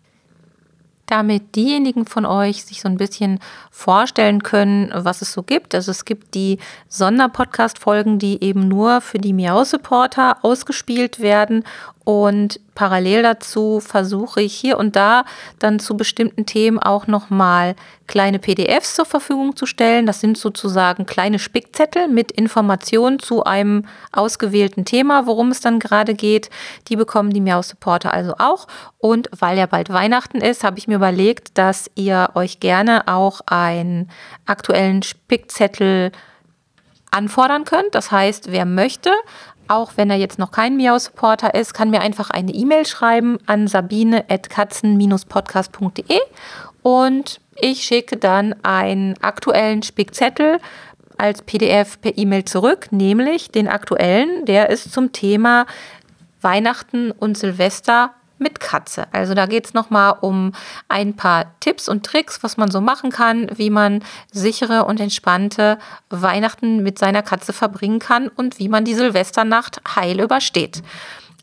damit 1.08 1.56
diejenigen 1.56 2.06
von 2.06 2.26
euch 2.26 2.66
sich 2.66 2.82
so 2.82 2.88
ein 2.88 2.98
bisschen 2.98 3.40
vorstellen 3.72 4.44
können, 4.44 4.92
was 4.94 5.22
es 5.22 5.32
so 5.32 5.44
gibt. 5.44 5.76
Also 5.76 5.92
es 5.92 6.06
gibt 6.06 6.34
die 6.34 6.60
Sonderpodcast-Folgen, 6.90 8.20
die 8.20 8.44
eben 8.44 8.68
nur 8.68 9.02
für 9.02 9.20
die 9.20 9.34
Miau-Supporter 9.34 10.44
ausgespielt 10.44 11.20
werden 11.20 11.64
und 12.06 12.60
parallel 12.76 13.24
dazu 13.24 13.80
versuche 13.80 14.40
ich 14.40 14.54
hier 14.54 14.78
und 14.78 14.96
da 14.96 15.26
dann 15.58 15.80
zu 15.80 15.98
bestimmten 15.98 16.46
Themen 16.46 16.78
auch 16.78 17.08
nochmal 17.08 17.76
kleine 18.06 18.38
PDFs 18.38 18.94
zur 18.94 19.06
Verfügung 19.06 19.56
zu 19.56 19.66
stellen. 19.66 20.06
Das 20.06 20.20
sind 20.20 20.38
sozusagen 20.38 21.08
kleine 21.08 21.40
Spickzettel 21.40 22.08
mit 22.08 22.32
Informationen 22.32 23.18
zu 23.18 23.44
einem 23.44 23.86
ausgewählten 24.12 24.86
Thema, 24.86 25.26
worum 25.26 25.50
es 25.50 25.62
dann 25.62 25.80
gerade 25.80 26.14
geht. 26.14 26.52
Die 26.90 26.96
bekommen 26.96 27.32
die 27.32 27.42
Miau 27.42 27.64
Supporter 27.64 28.14
also 28.14 28.36
auch. 28.38 28.68
Und 29.00 29.28
weil 29.36 29.58
ja 29.58 29.66
bald 29.66 29.90
Weihnachten 29.90 30.38
ist, 30.42 30.64
habe 30.64 30.78
ich 30.78 30.88
mir 30.88 30.98
überlegt, 30.98 31.58
dass 31.58 31.90
ihr 31.96 32.30
euch 32.36 32.60
gerne 32.60 33.08
auch 33.08 33.42
einen 33.48 34.12
aktuellen 34.46 35.02
Spickzettel 35.02 36.12
anfordern 37.16 37.64
könnt. 37.64 37.96
Das 37.96 38.12
heißt, 38.12 38.52
wer 38.52 38.66
möchte, 38.66 39.12
auch 39.68 39.94
wenn 39.96 40.10
er 40.10 40.18
jetzt 40.18 40.40
noch 40.40 40.52
kein 40.52 40.76
Miau-Supporter 40.78 41.54
ist, 41.54 41.74
kann 41.74 41.90
mir 41.90 42.02
einfach 42.02 42.30
eine 42.30 42.54
E-Mail 42.54 42.86
schreiben 42.86 43.38
an 43.46 43.68
sabine.katzen-podcast.de 43.68 46.20
und 46.82 47.42
ich 47.56 47.84
schicke 47.84 48.18
dann 48.18 48.56
einen 48.64 49.22
aktuellen 49.22 49.84
Spickzettel 49.84 50.60
als 51.18 51.42
PDF 51.42 52.00
per 52.02 52.18
E-Mail 52.18 52.46
zurück, 52.46 52.88
nämlich 52.92 53.52
den 53.52 53.68
aktuellen, 53.68 54.46
der 54.46 54.70
ist 54.70 54.92
zum 54.92 55.12
Thema 55.12 55.66
Weihnachten 56.42 57.12
und 57.12 57.38
Silvester 57.38 58.12
mit 58.38 58.60
Katze. 58.60 59.08
Also 59.12 59.34
da 59.34 59.46
geht 59.46 59.66
es 59.66 59.74
nochmal 59.74 60.16
um 60.22 60.54
ein 60.88 61.16
paar 61.16 61.60
Tipps 61.60 61.90
und 61.90 62.06
Tricks, 62.06 62.44
was 62.44 62.58
man 62.58 62.72
so 62.72 62.82
machen 62.82 63.12
kann, 63.12 63.50
wie 63.56 63.70
man 63.70 64.04
sichere 64.32 64.86
und 64.86 65.00
entspannte 65.00 65.78
Weihnachten 66.10 66.84
mit 66.84 67.00
seiner 67.00 67.22
Katze 67.22 67.54
verbringen 67.54 68.00
kann 68.00 68.28
und 68.28 68.60
wie 68.60 68.70
man 68.70 68.86
die 68.86 68.96
Silvesternacht 68.96 69.82
heil 69.96 70.20
übersteht. 70.20 70.82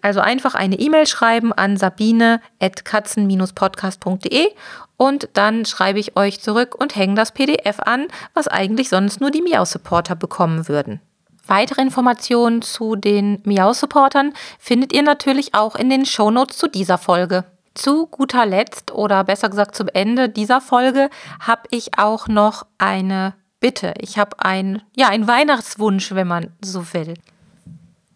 Also 0.02 0.20
einfach 0.20 0.54
eine 0.54 0.78
E-Mail 0.78 1.06
schreiben 1.06 1.52
an 1.52 1.76
sabine.katzen-podcast.de 1.76 4.48
und 4.96 5.28
dann 5.32 5.64
schreibe 5.64 6.00
ich 6.00 6.16
euch 6.16 6.40
zurück 6.40 6.74
und 6.78 6.96
hänge 6.96 7.14
das 7.14 7.32
PDF 7.32 7.80
an, 7.80 8.08
was 8.34 8.48
eigentlich 8.48 8.88
sonst 8.88 9.20
nur 9.20 9.30
die 9.30 9.42
Miau-Supporter 9.42 10.16
bekommen 10.16 10.66
würden. 10.68 11.00
Weitere 11.46 11.82
Informationen 11.82 12.62
zu 12.62 12.96
den 12.96 13.40
Miau-Supportern 13.44 14.32
findet 14.58 14.92
ihr 14.92 15.02
natürlich 15.02 15.54
auch 15.54 15.74
in 15.74 15.90
den 15.90 16.06
Shownotes 16.06 16.56
zu 16.56 16.68
dieser 16.68 16.98
Folge. 16.98 17.44
Zu 17.74 18.06
guter 18.06 18.46
Letzt 18.46 18.92
oder 18.92 19.24
besser 19.24 19.48
gesagt 19.48 19.74
zum 19.74 19.88
Ende 19.88 20.28
dieser 20.28 20.60
Folge 20.60 21.08
habe 21.40 21.62
ich 21.70 21.98
auch 21.98 22.28
noch 22.28 22.66
eine 22.78 23.34
bitte, 23.60 23.94
ich 23.98 24.18
habe 24.18 24.38
ein, 24.40 24.82
ja, 24.94 25.08
ein 25.08 25.26
Weihnachtswunsch, 25.26 26.14
wenn 26.14 26.26
man 26.26 26.50
so 26.60 26.92
will. 26.92 27.14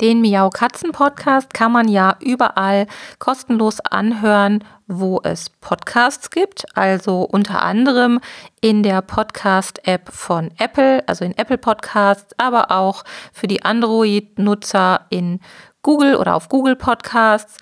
Den 0.00 0.20
Miau 0.20 0.50
Katzen 0.50 0.92
Podcast 0.92 1.54
kann 1.54 1.72
man 1.72 1.88
ja 1.88 2.16
überall 2.20 2.86
kostenlos 3.18 3.80
anhören, 3.80 4.62
wo 4.86 5.20
es 5.22 5.50
Podcasts 5.50 6.30
gibt. 6.30 6.64
Also 6.76 7.22
unter 7.22 7.62
anderem 7.62 8.20
in 8.60 8.82
der 8.82 9.02
Podcast-App 9.02 10.10
von 10.12 10.50
Apple, 10.58 11.06
also 11.08 11.24
in 11.24 11.36
Apple 11.36 11.58
Podcasts, 11.58 12.34
aber 12.38 12.70
auch 12.70 13.04
für 13.32 13.46
die 13.46 13.64
Android-Nutzer 13.64 15.06
in 15.10 15.40
Google 15.82 16.16
oder 16.16 16.34
auf 16.34 16.48
Google 16.48 16.76
Podcasts. 16.76 17.58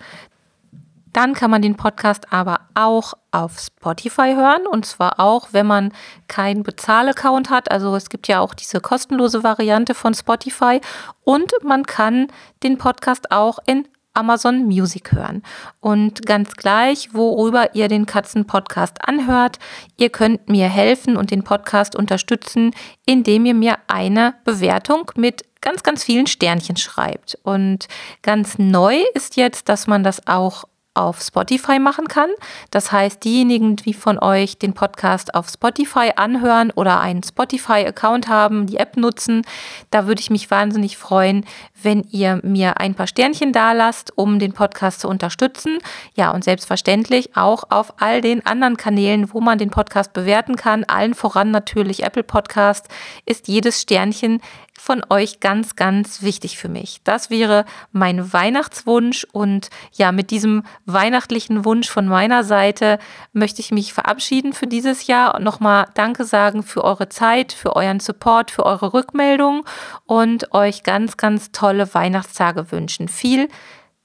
Dann 1.13 1.33
kann 1.33 1.49
man 1.49 1.61
den 1.61 1.77
Podcast 1.77 2.33
aber 2.33 2.59
auch 2.73 3.13
auf 3.31 3.57
Spotify 3.57 4.33
hören 4.35 4.67
und 4.67 4.85
zwar 4.85 5.19
auch, 5.19 5.47
wenn 5.51 5.65
man 5.65 5.93
keinen 6.27 6.63
Bezahlaccount 6.63 7.49
hat. 7.49 7.71
Also 7.71 7.95
es 7.95 8.09
gibt 8.09 8.27
ja 8.27 8.41
auch 8.41 8.53
diese 8.53 8.81
kostenlose 8.81 9.41
Variante 9.41 9.93
von 9.93 10.13
Spotify 10.13 10.81
und 11.23 11.53
man 11.63 11.85
kann 11.85 12.27
den 12.63 12.77
Podcast 12.77 13.31
auch 13.31 13.59
in 13.65 13.87
Amazon 14.15 14.65
Music 14.65 15.11
hören. 15.11 15.43
Und 15.79 16.25
ganz 16.25 16.53
gleich, 16.53 17.13
worüber 17.13 17.75
ihr 17.75 17.87
den 17.87 18.05
Katzen-Podcast 18.05 19.07
anhört, 19.07 19.59
ihr 19.97 20.09
könnt 20.09 20.49
mir 20.49 20.67
helfen 20.67 21.17
und 21.17 21.31
den 21.31 21.43
Podcast 21.43 21.95
unterstützen, 21.95 22.71
indem 23.05 23.45
ihr 23.45 23.53
mir 23.53 23.77
eine 23.87 24.35
Bewertung 24.43 25.11
mit 25.15 25.43
ganz, 25.61 25.83
ganz 25.83 26.03
vielen 26.03 26.27
Sternchen 26.27 26.77
schreibt. 26.77 27.37
Und 27.43 27.87
ganz 28.21 28.57
neu 28.57 29.01
ist 29.13 29.35
jetzt, 29.35 29.67
dass 29.69 29.87
man 29.87 30.03
das 30.03 30.27
auch 30.27 30.65
auf 30.95 31.21
Spotify 31.21 31.77
machen 31.77 32.07
kann. 32.07 32.29
Das 32.71 32.91
heißt, 32.91 33.23
diejenigen, 33.23 33.75
die 33.75 33.93
von 33.93 34.17
euch 34.17 34.57
den 34.57 34.73
Podcast 34.73 35.35
auf 35.35 35.49
Spotify 35.49 36.11
anhören 36.15 36.71
oder 36.71 36.99
einen 36.99 37.21
Spotify-Account 37.21 38.27
haben, 38.27 38.65
die 38.65 38.77
App 38.77 38.97
nutzen, 38.97 39.43
da 39.91 40.07
würde 40.07 40.21
ich 40.21 40.29
mich 40.29 40.49
wahnsinnig 40.49 40.97
freuen, 40.97 41.45
wenn 41.85 42.03
ihr 42.11 42.41
mir 42.43 42.79
ein 42.81 42.95
paar 42.95 43.07
Sternchen 43.07 43.53
da 43.53 43.71
lasst, 43.71 44.11
um 44.17 44.39
den 44.39 44.51
Podcast 44.51 44.99
zu 44.99 45.07
unterstützen. 45.07 45.77
Ja, 46.15 46.31
und 46.31 46.43
selbstverständlich 46.43 47.37
auch 47.37 47.63
auf 47.69 47.93
all 48.01 48.19
den 48.19 48.45
anderen 48.45 48.75
Kanälen, 48.75 49.33
wo 49.33 49.39
man 49.39 49.57
den 49.57 49.69
Podcast 49.69 50.11
bewerten 50.11 50.57
kann, 50.57 50.83
allen 50.83 51.13
voran 51.13 51.51
natürlich 51.51 52.03
Apple 52.03 52.23
Podcast, 52.23 52.89
ist 53.25 53.47
jedes 53.47 53.81
Sternchen 53.81 54.41
von 54.77 55.03
euch 55.09 55.39
ganz, 55.39 55.75
ganz 55.75 56.21
wichtig 56.21 56.57
für 56.57 56.67
mich. 56.67 56.99
Das 57.03 57.29
wäre 57.29 57.65
mein 57.91 58.33
Weihnachtswunsch 58.33 59.25
und 59.31 59.69
ja, 59.93 60.11
mit 60.11 60.31
diesem 60.31 60.63
weihnachtlichen 60.85 61.65
Wunsch 61.65 61.89
von 61.89 62.07
meiner 62.07 62.43
Seite 62.43 62.99
möchte 63.31 63.61
ich 63.61 63.71
mich 63.71 63.93
verabschieden 63.93 64.53
für 64.53 64.67
dieses 64.67 65.07
Jahr 65.07 65.35
und 65.35 65.43
nochmal 65.43 65.87
Danke 65.93 66.25
sagen 66.25 66.61
für 66.61 66.83
eure 66.83 67.09
Zeit, 67.09 67.53
für 67.53 67.75
euren 67.75 67.99
Support, 67.99 68.51
für 68.51 68.65
eure 68.65 68.93
Rückmeldung 68.93 69.65
und 70.05 70.53
euch 70.53 70.83
ganz, 70.83 71.15
ganz 71.15 71.51
tolle 71.51 71.74
Weihnachtstage 71.93 72.71
wünschen. 72.71 73.07
Viel 73.07 73.49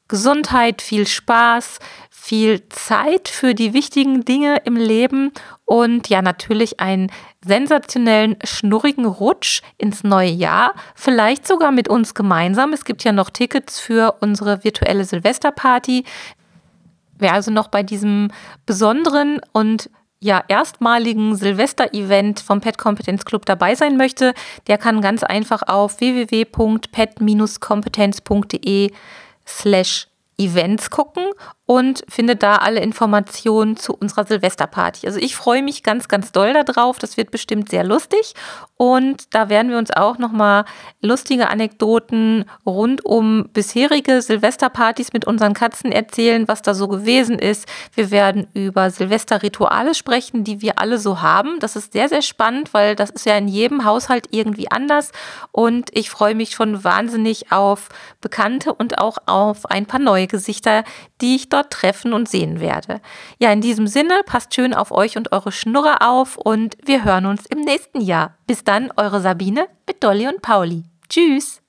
Gesundheit, 0.08 0.82
viel 0.82 1.06
Spaß, 1.06 1.78
viel 2.10 2.68
Zeit 2.68 3.28
für 3.28 3.54
die 3.54 3.72
wichtigen 3.72 4.24
Dinge 4.24 4.56
im 4.64 4.74
Leben 4.74 5.30
und 5.64 6.08
ja 6.08 6.20
natürlich 6.20 6.80
einen 6.80 7.12
sensationellen, 7.44 8.36
schnurrigen 8.42 9.06
Rutsch 9.06 9.62
ins 9.78 10.02
neue 10.02 10.30
Jahr. 10.30 10.74
Vielleicht 10.96 11.46
sogar 11.46 11.70
mit 11.70 11.88
uns 11.88 12.14
gemeinsam. 12.14 12.72
Es 12.72 12.84
gibt 12.84 13.04
ja 13.04 13.12
noch 13.12 13.30
Tickets 13.30 13.78
für 13.78 14.16
unsere 14.20 14.64
virtuelle 14.64 15.04
Silvesterparty. 15.04 16.04
Wer 17.16 17.32
also 17.32 17.52
noch 17.52 17.68
bei 17.68 17.84
diesem 17.84 18.32
besonderen 18.66 19.40
und 19.52 19.90
ja, 20.22 20.44
erstmaligen 20.48 21.34
Silvester-Event 21.34 22.40
vom 22.40 22.60
Pet 22.60 22.76
Kompetenz 22.76 23.24
Club 23.24 23.46
dabei 23.46 23.74
sein 23.74 23.96
möchte, 23.96 24.34
der 24.66 24.76
kann 24.76 25.00
ganz 25.00 25.22
einfach 25.22 25.62
auf 25.66 25.98
www.pet-kompetenz.de 26.00 28.90
slash 29.46 30.10
Events 30.40 30.90
gucken 30.90 31.26
und 31.66 32.02
findet 32.08 32.42
da 32.42 32.56
alle 32.56 32.80
Informationen 32.80 33.76
zu 33.76 33.94
unserer 33.94 34.24
Silvesterparty. 34.24 35.06
Also 35.06 35.18
ich 35.18 35.36
freue 35.36 35.62
mich 35.62 35.82
ganz, 35.82 36.08
ganz 36.08 36.32
doll 36.32 36.54
darauf. 36.54 36.98
Das 36.98 37.18
wird 37.18 37.30
bestimmt 37.30 37.68
sehr 37.68 37.84
lustig. 37.84 38.34
Und 38.80 39.34
da 39.34 39.50
werden 39.50 39.70
wir 39.70 39.76
uns 39.76 39.90
auch 39.90 40.16
nochmal 40.16 40.64
lustige 41.02 41.50
Anekdoten 41.50 42.46
rund 42.64 43.04
um 43.04 43.50
bisherige 43.52 44.22
Silvesterpartys 44.22 45.12
mit 45.12 45.26
unseren 45.26 45.52
Katzen 45.52 45.92
erzählen, 45.92 46.48
was 46.48 46.62
da 46.62 46.72
so 46.72 46.88
gewesen 46.88 47.38
ist. 47.38 47.68
Wir 47.94 48.10
werden 48.10 48.46
über 48.54 48.88
Silvesterrituale 48.88 49.94
sprechen, 49.94 50.44
die 50.44 50.62
wir 50.62 50.78
alle 50.78 50.96
so 50.96 51.20
haben. 51.20 51.60
Das 51.60 51.76
ist 51.76 51.92
sehr, 51.92 52.08
sehr 52.08 52.22
spannend, 52.22 52.72
weil 52.72 52.96
das 52.96 53.10
ist 53.10 53.26
ja 53.26 53.36
in 53.36 53.48
jedem 53.48 53.84
Haushalt 53.84 54.28
irgendwie 54.30 54.70
anders. 54.70 55.12
Und 55.52 55.90
ich 55.92 56.08
freue 56.08 56.34
mich 56.34 56.52
schon 56.52 56.82
wahnsinnig 56.82 57.52
auf 57.52 57.90
Bekannte 58.22 58.72
und 58.72 58.96
auch 58.96 59.18
auf 59.26 59.66
ein 59.66 59.84
paar 59.84 60.00
neue 60.00 60.26
Gesichter, 60.26 60.84
die 61.20 61.36
ich 61.36 61.50
dort 61.50 61.70
treffen 61.70 62.14
und 62.14 62.30
sehen 62.30 62.60
werde. 62.60 63.02
Ja, 63.38 63.52
in 63.52 63.60
diesem 63.60 63.86
Sinne, 63.86 64.22
passt 64.24 64.54
schön 64.54 64.72
auf 64.72 64.90
euch 64.90 65.18
und 65.18 65.32
eure 65.32 65.52
Schnurre 65.52 66.00
auf 66.00 66.38
und 66.38 66.78
wir 66.82 67.04
hören 67.04 67.26
uns 67.26 67.44
im 67.44 67.60
nächsten 67.60 68.00
Jahr. 68.00 68.38
Bis 68.46 68.64
dann, 68.64 68.69
eure 68.96 69.20
Sabine 69.20 69.66
mit 69.86 70.02
Dolly 70.04 70.28
und 70.28 70.42
Pauli. 70.42 70.84
Tschüss! 71.08 71.60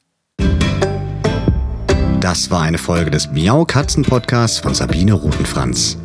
Das 2.19 2.51
war 2.51 2.61
eine 2.61 2.77
Folge 2.77 3.09
des 3.09 3.31
Miau 3.31 3.65
Katzen 3.65 4.03
Podcasts 4.03 4.59
von 4.59 4.75
Sabine 4.75 5.13
Rutenfranz. 5.13 5.97